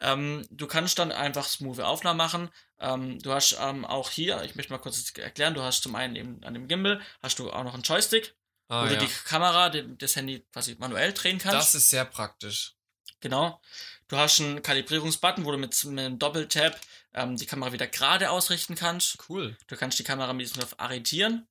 [0.00, 2.50] Ähm, du kannst dann einfach smooth Aufnahmen machen.
[2.80, 6.16] Ähm, du hast ähm, auch hier, ich möchte mal kurz erklären, du hast zum einen
[6.16, 8.34] eben an dem Gimbal, hast du auch noch einen Joystick,
[8.68, 9.00] Ah, wo du ja.
[9.00, 11.58] die Kamera, den, das Handy quasi manuell drehen kannst.
[11.58, 12.72] Das ist sehr praktisch.
[13.20, 13.60] Genau.
[14.08, 16.78] Du hast einen Kalibrierungsbutton, wo du mit, mit einem Doppeltap
[17.14, 19.18] ähm, die Kamera wieder gerade ausrichten kannst.
[19.28, 19.56] Cool.
[19.66, 21.46] Du kannst die Kamera mit diesem Knopf arretieren.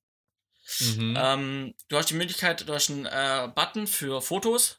[0.80, 1.18] Mhm.
[1.18, 4.76] Ähm, du hast die Möglichkeit, du hast einen äh, Button für Fotos.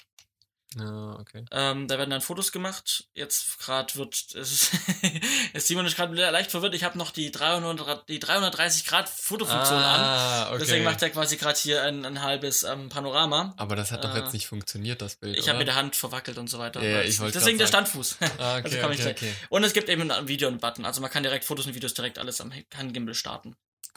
[0.78, 1.46] Ja, okay.
[1.52, 3.06] Ähm, da werden dann Fotos gemacht.
[3.14, 4.72] Jetzt gerade wird es
[5.54, 6.74] ist, Simon ist gerade leicht verwirrt.
[6.74, 10.02] Ich habe noch die 300 die 330 Grad Fotofunktion an.
[10.02, 10.58] ah, okay.
[10.60, 13.54] Deswegen macht er quasi gerade hier ein, ein halbes ähm, Panorama.
[13.56, 15.38] Aber das hat doch Äh, jetzt nicht funktioniert, das Bild.
[15.38, 16.84] Ich habe mit der Hand verwackelt und so weiter.
[16.84, 18.18] Ja, ich Deswegen der Standfuß.
[18.38, 19.34] Ah, Also okay, ich okay, okay.
[19.50, 20.84] Und es gibt eben ein Video und Button.
[20.84, 23.56] Also man kann direkt Fotos und Videos direkt alles am Handgimbal starten.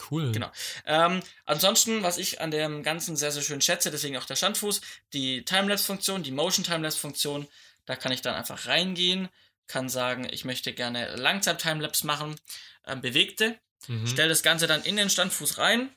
[0.09, 0.31] Cool.
[0.31, 0.51] Genau.
[0.85, 4.81] Ähm, ansonsten, was ich an dem Ganzen sehr, sehr schön schätze, deswegen auch der Standfuß,
[5.13, 7.47] die Timelapse-Funktion, die Motion-Timelapse-Funktion,
[7.85, 9.29] da kann ich dann einfach reingehen,
[9.67, 12.39] kann sagen, ich möchte gerne Langzeit-Timelapse machen,
[12.87, 14.07] ähm, bewegte, Mhm.
[14.07, 15.89] stelle das Ganze dann in den Standfuß rein,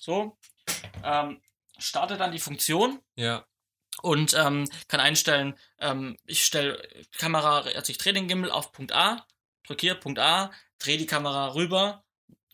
[0.00, 0.36] so,
[1.04, 1.40] ähm,
[1.78, 3.44] starte dann die Funktion Ja.
[4.02, 6.80] und ähm, kann einstellen, ähm, ich stelle
[7.18, 9.26] Kamera, also ich drehe den Gimbal auf Punkt A,
[9.66, 12.04] drücke hier Punkt A, drehe die Kamera rüber,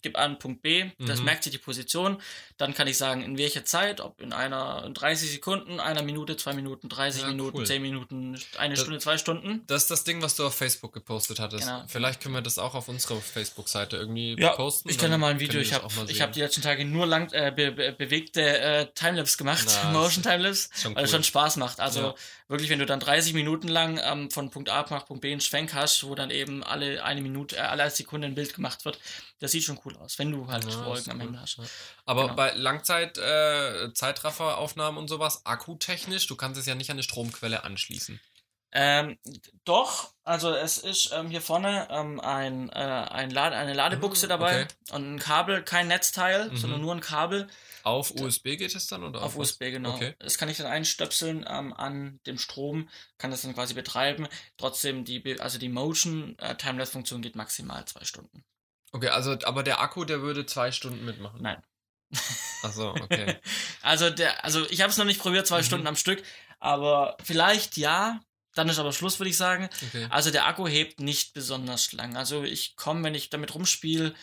[0.04, 1.24] gebe an Punkt B, das Mhm.
[1.24, 2.20] merkt sich die Position,
[2.58, 6.36] dann kann ich sagen, in welcher Zeit, ob in einer in 30 Sekunden, einer Minute,
[6.36, 7.66] zwei Minuten, 30 Ja, Minuten, cool.
[7.66, 9.64] 10 Minuten, eine Das- Stunde, zwei Stunden.
[9.66, 11.64] Das ist das Ding, was du auf Facebook gepostet hattest.
[11.66, 11.82] Genau.
[11.88, 14.88] Vielleicht können wir das auch auf unserer Facebook-Seite irgendwie Ja, posten.
[14.88, 17.32] ich kann da dann mal ein Video, ich habe hab die letzten Tage nur lang
[17.32, 21.16] äh, be be bewegte äh, Timelapse gemacht, Na, Motion Timelapse, weil es cool.
[21.16, 21.80] schon Spaß macht.
[21.80, 22.14] Also Ja.
[22.48, 25.40] Wirklich, wenn du dann 30 Minuten lang ähm, von Punkt A nach Punkt B einen
[25.40, 28.98] Schwenk hast, wo dann eben alle eine Minute, äh, alle Sekunde ein Bild gemacht wird,
[29.40, 31.20] das sieht schon cool aus, wenn du halt Ja, Wolken ist am.
[31.20, 31.58] Himmel hast.
[32.06, 32.34] Aber Genau.
[32.34, 37.64] bei Langzeit äh, Zeitrafferaufnahmen und sowas, akkutechnisch, du kannst es ja nicht an eine Stromquelle
[37.64, 38.20] anschließen.
[38.76, 39.18] Ähm,
[39.64, 44.30] doch, also es ist ähm, hier vorne ähm, ein, äh, ein Lade, eine Ladebuchse Ah,
[44.30, 44.74] dabei okay.
[44.94, 46.56] und ein Kabel, kein Netzteil, Mhm.
[46.56, 47.46] sondern nur ein Kabel
[47.84, 49.52] Auf USB geht es dann oder auf was?
[49.52, 49.94] USB, genau.
[49.94, 50.16] Okay.
[50.18, 54.26] Das kann ich dann einstöpseln ähm, an dem Strom, kann das dann quasi betreiben.
[54.56, 58.42] Trotzdem, die, also die Motion äh, Timelapse-Funktion geht maximal zwei Stunden.
[58.90, 61.40] Okay, also aber der Akku, der würde zwei Stunden mitmachen.
[61.42, 61.62] Nein.
[62.62, 63.38] Achso, okay.
[63.82, 65.64] Also der, also ich habe es noch nicht probiert, zwei Mhm.
[65.64, 66.22] Stunden am Stück,
[66.58, 68.20] aber vielleicht ja.
[68.54, 69.68] Dann ist aber Schluss, würde ich sagen.
[69.88, 70.06] okay.
[70.10, 72.16] Also der Akku hebt nicht besonders lang.
[72.16, 74.14] Also ich komme, wenn ich damit rumspiele,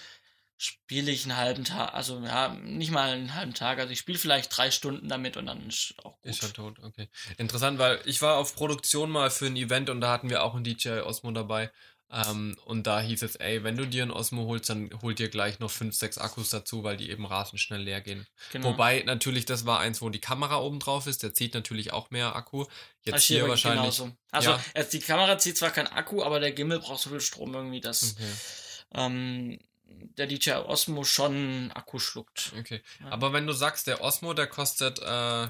[0.61, 3.79] spiele ich einen halben Tag, also ja, nicht mal einen halben Tag.
[3.79, 6.29] Also ich spiele vielleicht drei Stunden damit und dann ist auch gut.
[6.29, 7.09] Ist schon tot, okay.
[7.37, 10.53] Interessant, weil ich war auf Produktion mal für ein Event und da hatten wir auch
[10.53, 11.71] einen DJ Osmo dabei.
[12.13, 15.29] Ähm, und da hieß es, ey, wenn du dir einen Osmo holst, dann hol dir
[15.29, 18.27] gleich noch 5, 6 Akkus dazu, weil die eben rasend schnell leer gehen.
[18.51, 18.69] Genau.
[18.69, 22.11] Wobei natürlich, das war eins, wo die Kamera oben drauf ist, der zieht natürlich auch
[22.11, 22.65] mehr Akku.
[23.03, 23.97] Jetzt Also hier, wirklich wahrscheinlich.
[23.97, 24.11] genauso.
[24.31, 24.83] Also Ja.
[24.91, 28.15] die Kamera zieht zwar keinen Akku, aber der Gimbal braucht so viel Strom irgendwie, dass
[28.17, 28.31] Okay,
[28.93, 29.59] ähm,
[30.17, 32.51] der DJI Osmo schon Akku schluckt.
[32.59, 32.81] okay.
[32.99, 33.11] Ja.
[33.11, 35.03] Aber wenn du sagst, der Osmo, der kostet äh,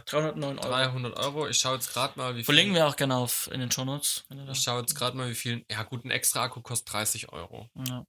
[0.05, 0.67] 309 Euro.
[0.69, 1.47] 300 Euro.
[1.47, 2.45] Ich schaue jetzt gerade mal, wie viel.
[2.45, 3.69] Verlinken wir auch gerne auf in den
[4.39, 5.65] du da- Ich schaue jetzt gerade mal, wie viel.
[5.69, 7.69] Ja, gut, ein extra Akku kostet 30 Euro.
[7.87, 8.05] Ja.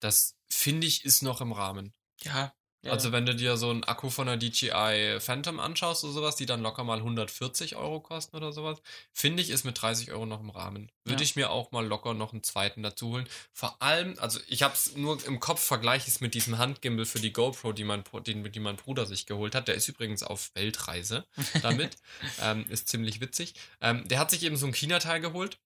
[0.00, 1.92] Das finde ich ist noch im Rahmen.
[2.22, 2.52] Ja.
[2.82, 2.92] Ja.
[2.92, 6.46] Also wenn du dir so einen Akku von der DJI Phantom anschaust oder sowas, die
[6.46, 8.80] dann locker mal 140 Euro kosten oder sowas,
[9.12, 10.90] finde ich, ist mit 30 Euro noch im Rahmen.
[11.04, 11.24] Würde Ja.
[11.24, 13.28] ich mir auch mal locker noch einen zweiten dazu holen.
[13.52, 17.20] Vor allem, also ich habe es nur im Kopf, vergleiche es mit diesem Handgimbal für
[17.20, 19.68] die GoPro, die mein, den, die mein Bruder sich geholt hat.
[19.68, 21.26] Der ist übrigens auf Weltreise
[21.62, 21.96] damit.
[22.40, 23.54] ähm, ist ziemlich witzig.
[23.80, 25.58] Ähm, der hat sich eben so ein China-Teil geholt.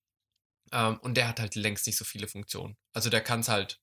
[0.72, 2.76] Ähm, und der hat halt längst nicht so viele Funktionen.
[2.92, 3.80] Also der kann es halt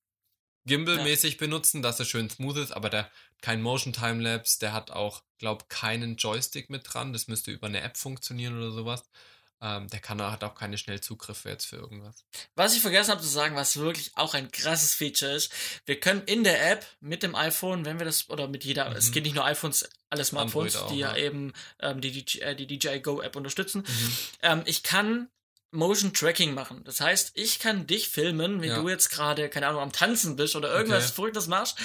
[0.65, 4.91] Gimbal-mäßig benutzen, dass er schön smooth ist, aber der hat kein Motion Timelapse, der hat
[4.91, 7.13] auch, glaub, keinen Joystick mit dran.
[7.13, 9.03] Das müsste über eine App funktionieren oder sowas.
[9.63, 12.23] Ähm, der kann hat auch keine Schnellzugriffe jetzt für irgendwas.
[12.55, 15.51] Was ich vergessen habe zu sagen, was wirklich auch ein krasses Feature ist,
[15.85, 18.95] wir können in der App mit dem iPhone, wenn wir das, oder mit jeder, Mhm.
[18.95, 21.23] es geht nicht nur iPhones, alle Smartphones, auch, die ja, ja.
[21.25, 24.17] eben ähm, die, DJ, äh, die DJI Go App unterstützen, Mhm.
[24.41, 25.29] ähm, ich kann
[25.71, 26.83] Motion Tracking machen.
[26.83, 28.81] Das heißt, ich kann dich filmen, wenn Ja.
[28.81, 31.13] du jetzt gerade, keine Ahnung, am Tanzen bist oder irgendwas Okay.
[31.15, 31.77] Verrücktes machst.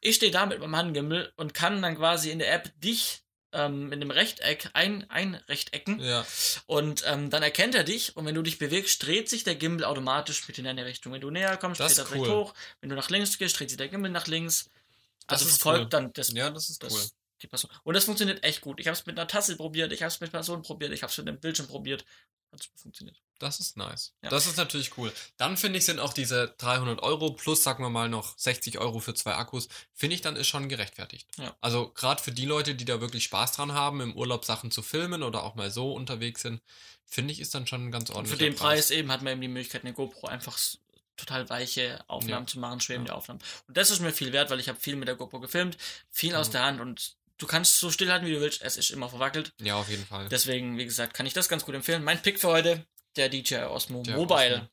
[0.00, 3.22] Ich stehe da mit meinem Handgimbal und kann dann quasi in der App dich
[3.52, 6.24] ähm, mit einem Rechteck ein, einrechtecken Ja,
[6.66, 9.84] und ähm, dann erkennt er dich und wenn du dich bewegst, dreht sich der Gimbal
[9.86, 11.12] automatisch mit in deine Richtung.
[11.12, 12.28] Wenn du näher kommst, Das dreht er cool.
[12.28, 12.54] hoch.
[12.80, 14.70] Wenn du nach links gehst, dreht sich der Gimbal nach links.
[15.26, 15.88] Das Also ist verfolgt cool.
[15.88, 17.04] dann das, ja, das ist das cool.
[17.42, 17.70] die Person.
[17.82, 18.78] Und das funktioniert echt gut.
[18.78, 21.10] Ich habe es mit einer Tasse probiert, ich habe es mit Personen probiert, ich habe
[21.10, 22.04] es mit einem Bildschirm probiert.
[22.52, 23.20] Hat super funktioniert.
[23.40, 24.12] Das ist nice.
[24.22, 24.28] Ja.
[24.30, 25.12] Das ist natürlich cool.
[25.38, 29.00] Dann finde ich, sind auch diese 300 Euro plus, sagen wir mal, noch 60 Euro
[29.00, 31.26] für zwei Akkus, finde ich dann ist schon gerechtfertigt.
[31.38, 31.56] Ja.
[31.60, 34.82] Also gerade für die Leute, die da wirklich Spaß dran haben, im Urlaub Sachen zu
[34.82, 36.60] filmen oder auch mal so unterwegs sind,
[37.06, 39.40] finde ich, ist dann schon ganz Und ordentlicher für den Preis eben hat man eben
[39.40, 40.56] die Möglichkeit, eine GoPro einfach
[41.16, 42.46] total weiche Aufnahmen Ja.
[42.46, 43.14] zu machen, schwebende.
[43.14, 43.40] Aufnahmen.
[43.68, 45.76] Und das ist mir viel wert, weil ich habe viel mit der GoPro gefilmt,
[46.10, 46.52] viel aus Mhm.
[46.52, 48.60] der Hand und du kannst so stillhalten, wie du willst.
[48.62, 49.52] Es ist immer verwackelt.
[49.60, 50.28] Ja, auf jeden Fall.
[50.28, 52.04] Deswegen, wie gesagt, kann ich das ganz gut empfehlen.
[52.04, 52.86] Mein Pick für heute,
[53.16, 54.54] der DJI Osmo Der Mobile.
[54.56, 54.68] Osmo.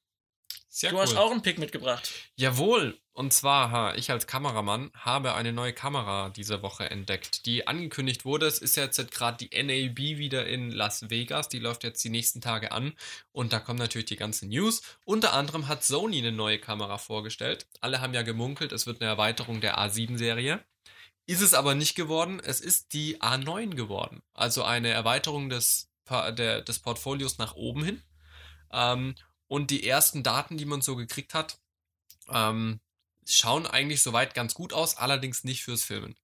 [0.69, 1.01] Sehr du cool.
[1.01, 2.11] hast auch einen Pick mitgebracht.
[2.35, 2.99] Jawohl.
[3.13, 8.25] Und zwar, ha, ich als Kameramann habe eine neue Kamera diese Woche entdeckt, die angekündigt
[8.25, 8.45] wurde.
[8.45, 11.49] Es ist jetzt gerade die NAB wieder in Las Vegas.
[11.49, 12.93] Die läuft jetzt die nächsten Tage an.
[13.31, 14.83] Und da kommen natürlich die ganzen News.
[15.03, 17.65] Unter anderem hat Sony eine neue Kamera vorgestellt.
[17.81, 20.63] Alle haben ja gemunkelt, es wird eine Erweiterung der A7-Serie.
[21.25, 22.39] Ist es aber nicht geworden.
[22.39, 24.21] Es ist die A9 geworden.
[24.35, 28.03] Also eine Erweiterung des, der, des Portfolios nach oben hin.
[28.71, 29.15] Ähm,
[29.47, 31.59] und die ersten Daten, die man so gekriegt hat,
[32.29, 32.79] ähm,
[33.25, 36.15] schauen eigentlich soweit ganz gut aus, allerdings nicht fürs Filmen.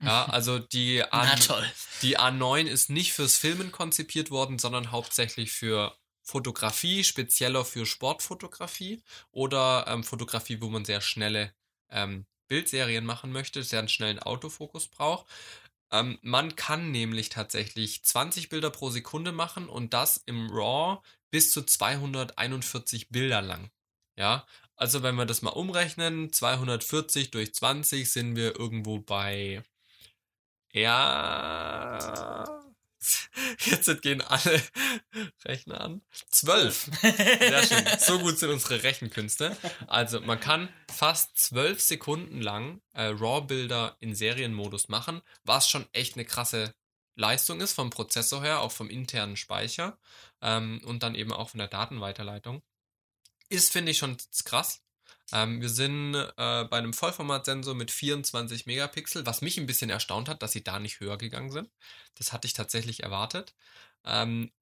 [0.00, 1.70] Ja, also die, A, toll.
[2.02, 9.02] die A9 ist nicht fürs Filmen konzipiert worden, sondern hauptsächlich für Fotografie, spezieller für Sportfotografie
[9.30, 11.54] oder ähm, Fotografie, wo man sehr schnelle
[11.88, 15.26] ähm, Bildserien machen möchte, sehr einen schnellen Autofokus braucht.
[16.00, 21.50] Ähm, man kann nämlich tatsächlich 20 Bilder pro Sekunde machen und das im RAW bis
[21.52, 23.70] zu 241 Bilder lang.
[24.16, 29.62] Ja, Also wenn wir das mal umrechnen, 240 durch 20 sind wir irgendwo bei
[30.72, 32.44] ja
[33.60, 34.62] Jetzt gehen alle
[35.46, 36.02] Rechner an.
[36.28, 36.90] Zwölf.
[37.00, 37.84] Sehr schön.
[37.98, 39.56] So gut sind unsere Rechenkünste.
[39.86, 46.14] Also man kann fast zwölf Sekunden lang äh, RAW-Bilder in Serienmodus machen, was schon echt
[46.14, 46.74] eine krasse
[47.16, 49.98] Leistung ist vom Prozessor her, auch vom internen Speicher
[50.42, 52.62] ähm, und dann eben auch von der Datenweiterleitung.
[53.48, 54.82] Ist, finde ich, schon krass.
[55.32, 60.28] Ähm, wir sind äh, bei einem Vollformatsensor mit 24 Megapixel, was mich ein bisschen erstaunt
[60.28, 61.70] hat, dass sie da nicht höher gegangen sind.
[62.14, 63.54] Das hatte ich tatsächlich erwartet.
[64.06, 64.52] Ähm,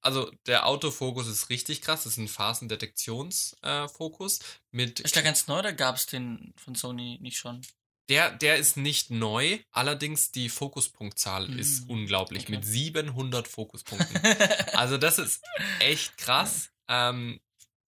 [0.00, 4.40] also der Autofokus ist richtig krass, das ist ein Phasendetektionsfokus.
[4.72, 7.60] Äh, ist der ganz neu oder gab es den von Sony nicht schon?
[8.08, 11.58] Der, der ist nicht neu, allerdings die Fokuspunktzahl mm.
[11.58, 12.52] ist unglaublich, okay.
[12.52, 14.20] mit 700 Fokuspunkten.
[14.74, 15.42] also das ist
[15.80, 16.70] echt krass.
[16.88, 17.40] Ähm,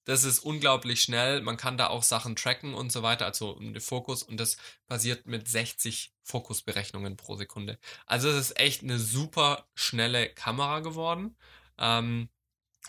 [0.09, 1.43] das ist unglaublich schnell.
[1.43, 4.23] Man kann da auch Sachen tracken und so weiter, also den Fokus.
[4.23, 4.57] Und das
[4.87, 7.79] basiert mit 60 Fokusberechnungen pro Sekunde.
[8.07, 11.37] Also es ist echt eine super schnelle Kamera geworden.
[11.77, 12.31] Ähm,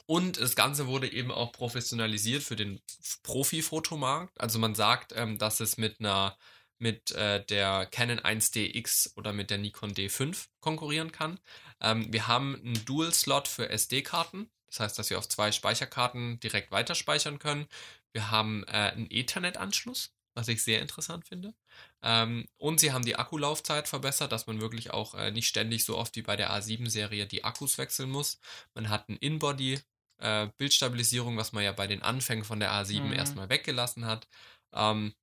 [0.06, 2.80] und das Ganze wurde eben auch professionalisiert für den
[3.24, 4.40] Profi-Fotomarkt.
[4.40, 6.38] Also man sagt, ähm, dass es mit einer
[6.78, 11.38] mit äh, der Canon 1DX oder mit der Nikon D5 konkurrieren kann.
[11.82, 14.50] Ähm, wir haben einen Dual-Slot für SD-Karten.
[14.70, 17.68] Das heißt, dass wir auf zwei Speicherkarten direkt weiterspeichern können.
[18.12, 21.54] Wir haben äh, einen Ethernet-Anschluss, was ich sehr interessant finde.
[22.02, 25.98] Ähm, und sie haben die Akkulaufzeit verbessert, dass man wirklich auch äh, nicht ständig so
[25.98, 28.40] oft wie bei der A7-Serie die Akkus wechseln muss.
[28.74, 29.80] Man hat ein In-Body.
[30.22, 33.14] Äh, Bildstabilisierung, was man ja bei den Anfängen von der A7 mhm.
[33.14, 34.28] erstmal weggelassen hat.
[34.74, 35.14] Ähm,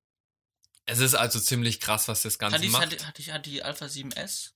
[0.86, 2.92] es ist also ziemlich krass, was das Ganze hat macht.
[2.92, 4.53] Hat, hat, hat die Alpha 7S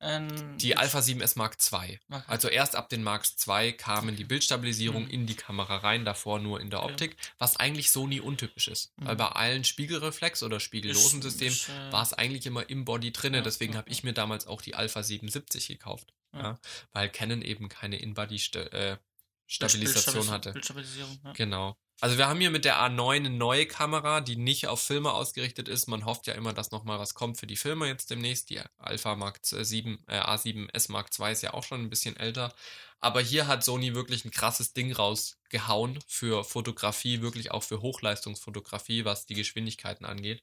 [0.00, 1.98] ähm, die Alpha 7S Mark II.
[2.10, 2.22] Okay.
[2.26, 5.10] Also erst ab den Mark II kamen die Bildstabilisierung mhm.
[5.10, 7.16] in die Kamera rein, davor nur in der Optik, ja.
[7.38, 8.92] was eigentlich Sony untypisch ist.
[8.98, 9.06] Mhm.
[9.06, 13.38] Weil bei allen Spiegelreflex oder spiegellosen Systemen äh, war es eigentlich immer im Body drinne.
[13.38, 13.78] Ja, Deswegen ja.
[13.78, 16.12] habe ich mir damals auch die Alpha 77 gekauft.
[16.32, 16.58] Ja.
[16.92, 20.52] weil Canon eben keine In-Body-Stabilisation äh, hatte.
[20.52, 21.78] Bildstabilisierung, Genau.
[22.00, 25.66] Also wir haben hier mit der A9 eine neue Kamera, die nicht auf Filme ausgerichtet
[25.66, 25.86] ist.
[25.86, 28.50] Man hofft ja immer, dass nochmal was kommt für die Filme jetzt demnächst.
[28.50, 32.54] Die Alpha Mark 7, äh, A7S Mark II ist ja auch schon ein bisschen älter.
[33.00, 39.06] Aber hier hat Sony wirklich ein krasses Ding rausgehauen für Fotografie, wirklich auch für Hochleistungsfotografie,
[39.06, 40.42] was die Geschwindigkeiten angeht.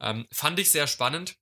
[0.00, 1.36] Ähm, fand ich sehr spannend.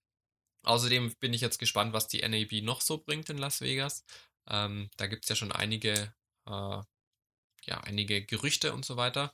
[0.65, 4.05] Außerdem bin ich jetzt gespannt, was die NAB noch so bringt in Las Vegas.
[4.49, 6.13] Ähm, da gibt es ja schon einige
[6.47, 6.83] äh,
[7.67, 9.33] ja, einige Gerüchte und so weiter.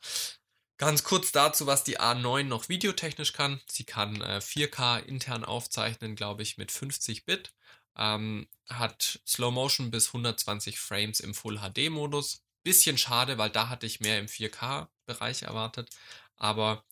[0.79, 3.61] Ganz kurz dazu, was die A9 noch videotechnisch kann.
[3.69, 7.53] Sie kann äh, 4K intern aufzeichnen, glaube ich, mit 50 Bit.
[7.99, 12.43] Ähm, hat Slow Motion bis 120 Frames im Full HD Modus.
[12.63, 15.91] Bisschen schade, weil da hatte ich mehr im 4K Bereich erwartet.
[16.37, 16.85] Aber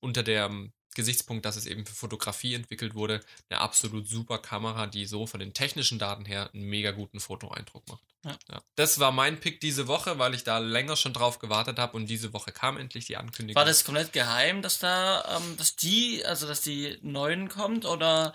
[0.00, 5.06] unter dem Gesichtspunkt, dass es eben für Fotografie entwickelt wurde, eine absolut super Kamera, die
[5.06, 8.02] so von den technischen Daten her einen mega guten Fotoeindruck macht.
[8.24, 8.36] Ja.
[8.50, 8.60] Ja.
[8.76, 12.06] Das war mein Pick diese Woche, weil ich da länger schon drauf gewartet habe und
[12.06, 13.58] diese Woche kam endlich die Ankündigung.
[13.58, 18.34] War das komplett geheim, dass da, ähm, dass die, also dass die neuen kommt oder,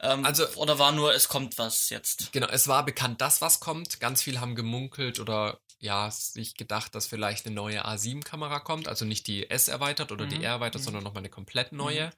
[0.00, 2.32] ähm, also, oder war nur, es kommt was jetzt?
[2.32, 4.00] Genau, es war bekannt, dass was kommt.
[4.00, 9.04] Ganz viel haben gemunkelt oder ja, sich gedacht, dass vielleicht eine neue A7-Kamera kommt, also
[9.04, 10.30] nicht die S erweitert oder mhm.
[10.30, 10.84] die R erweitert, mhm.
[10.84, 12.06] sondern nochmal eine komplett neue.
[12.06, 12.12] Mhm.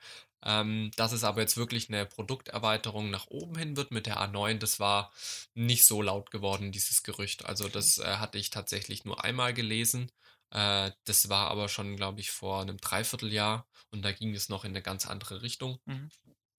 [0.47, 4.59] Ähm, dass es aber jetzt wirklich eine Produkterweiterung nach oben hin wird mit der A9,
[4.59, 5.11] das war
[5.55, 7.47] nicht so laut geworden, dieses Gerücht.
[7.47, 10.13] Also das äh, hatte ich tatsächlich nur einmal gelesen.
[10.51, 14.67] Äh, das war aber schon, glaube ich, vor einem Dreivierteljahr und da ging es noch
[14.67, 15.79] in eine ganz andere Richtung.
[15.87, 16.11] Mhm.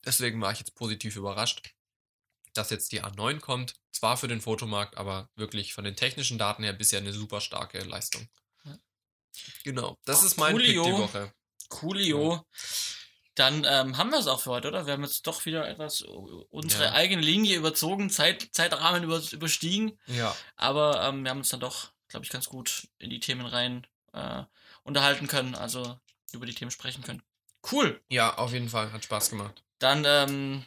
[0.04, 1.76] Deswegen war ich jetzt positiv überrascht
[2.58, 3.76] dass jetzt die A9 kommt.
[3.92, 7.80] Zwar für den Fotomarkt, aber wirklich von den technischen Daten her bisher eine super starke
[7.80, 8.28] Leistung.
[8.66, 8.78] Ja.
[9.64, 10.84] Genau, das ist mein Coolio.
[10.84, 11.34] Pick die Woche.
[11.70, 12.34] Coolio.
[12.34, 12.46] Ja.
[13.36, 14.86] Dann ähm, haben wir es auch für heute, oder?
[14.86, 16.92] Wir haben jetzt doch wieder etwas unsere ja.
[16.94, 20.00] eigene Linie überzogen, Zeit, Zeitrahmen über, überstiegen.
[20.08, 20.36] Ja.
[20.56, 23.86] Aber ähm, wir haben uns dann doch, glaube ich, ganz gut in die Themen rein
[24.14, 24.44] äh,
[24.84, 26.00] unterhalten können, also
[26.32, 27.22] über die Themen sprechen können.
[27.70, 28.02] Cool.
[28.08, 28.94] Ja, auf jeden Fall.
[28.94, 29.64] Hat Spaß gemacht.
[29.80, 30.66] Dann ähm,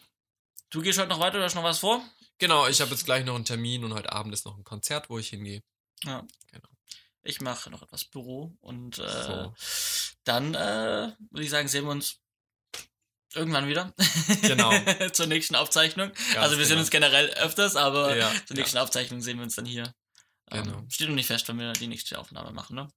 [0.71, 2.03] Du gehst heute noch weiter oder hast noch was vor?
[2.39, 5.09] Genau, ich habe jetzt gleich noch einen Termin und heute Abend ist noch ein Konzert,
[5.09, 5.63] wo ich hingehe.
[6.05, 6.27] Ja.
[6.53, 6.69] Genau.
[7.23, 9.55] Ich mache noch etwas Büro und äh, so.
[10.25, 12.19] dann äh, würde ich sagen, sehen wir uns
[13.35, 13.95] irgendwann wieder.
[14.43, 14.73] Genau.
[15.13, 16.09] zur nächsten Aufzeichnung.
[16.09, 16.69] Ganz also wir genau.
[16.69, 18.83] sehen uns generell öfters, aber ja, zur nächsten ja.
[18.83, 19.95] Aufzeichnung sehen wir uns dann hier.
[20.51, 20.85] Ähm, genau.
[20.89, 22.89] steht noch nicht fest, wenn wir die nächste Aufnahme machen, ne?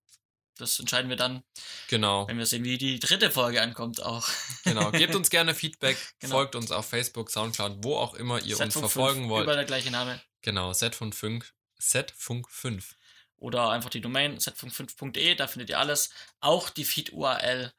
[0.57, 1.43] das entscheiden wir dann.
[1.87, 2.27] Genau.
[2.27, 4.27] Wenn wir sehen, wie die dritte Folge ankommt auch.
[4.63, 4.91] Genau.
[4.91, 5.97] Gebt uns gerne Feedback.
[6.19, 6.35] Genau.
[6.35, 9.43] Folgt uns auf Facebook, Soundcloud, wo auch immer ihr Set uns verfolgen 5, wollt.
[9.43, 10.21] Über der gleiche Name.
[10.41, 10.73] Genau.
[10.73, 11.53] Setfunk 5.
[11.77, 12.95] Setfunk 5.
[13.37, 15.35] Oder einfach die Domain setfunk5.de.
[15.35, 16.11] Da findet ihr alles.
[16.39, 17.73] Auch die Feed-URL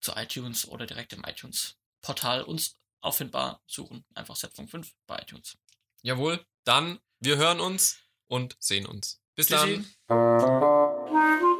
[0.00, 4.04] zu iTunes oder direkt im iTunes-Portal uns auffindbar suchen.
[4.14, 5.58] Einfach Setfunk 5 bei iTunes.
[6.02, 6.44] Jawohl.
[6.64, 9.20] Dann, wir hören uns und sehen uns.
[9.34, 9.84] Bis Tschüssi.
[10.08, 11.51] dann.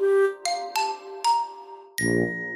[2.02, 2.51] Thank you.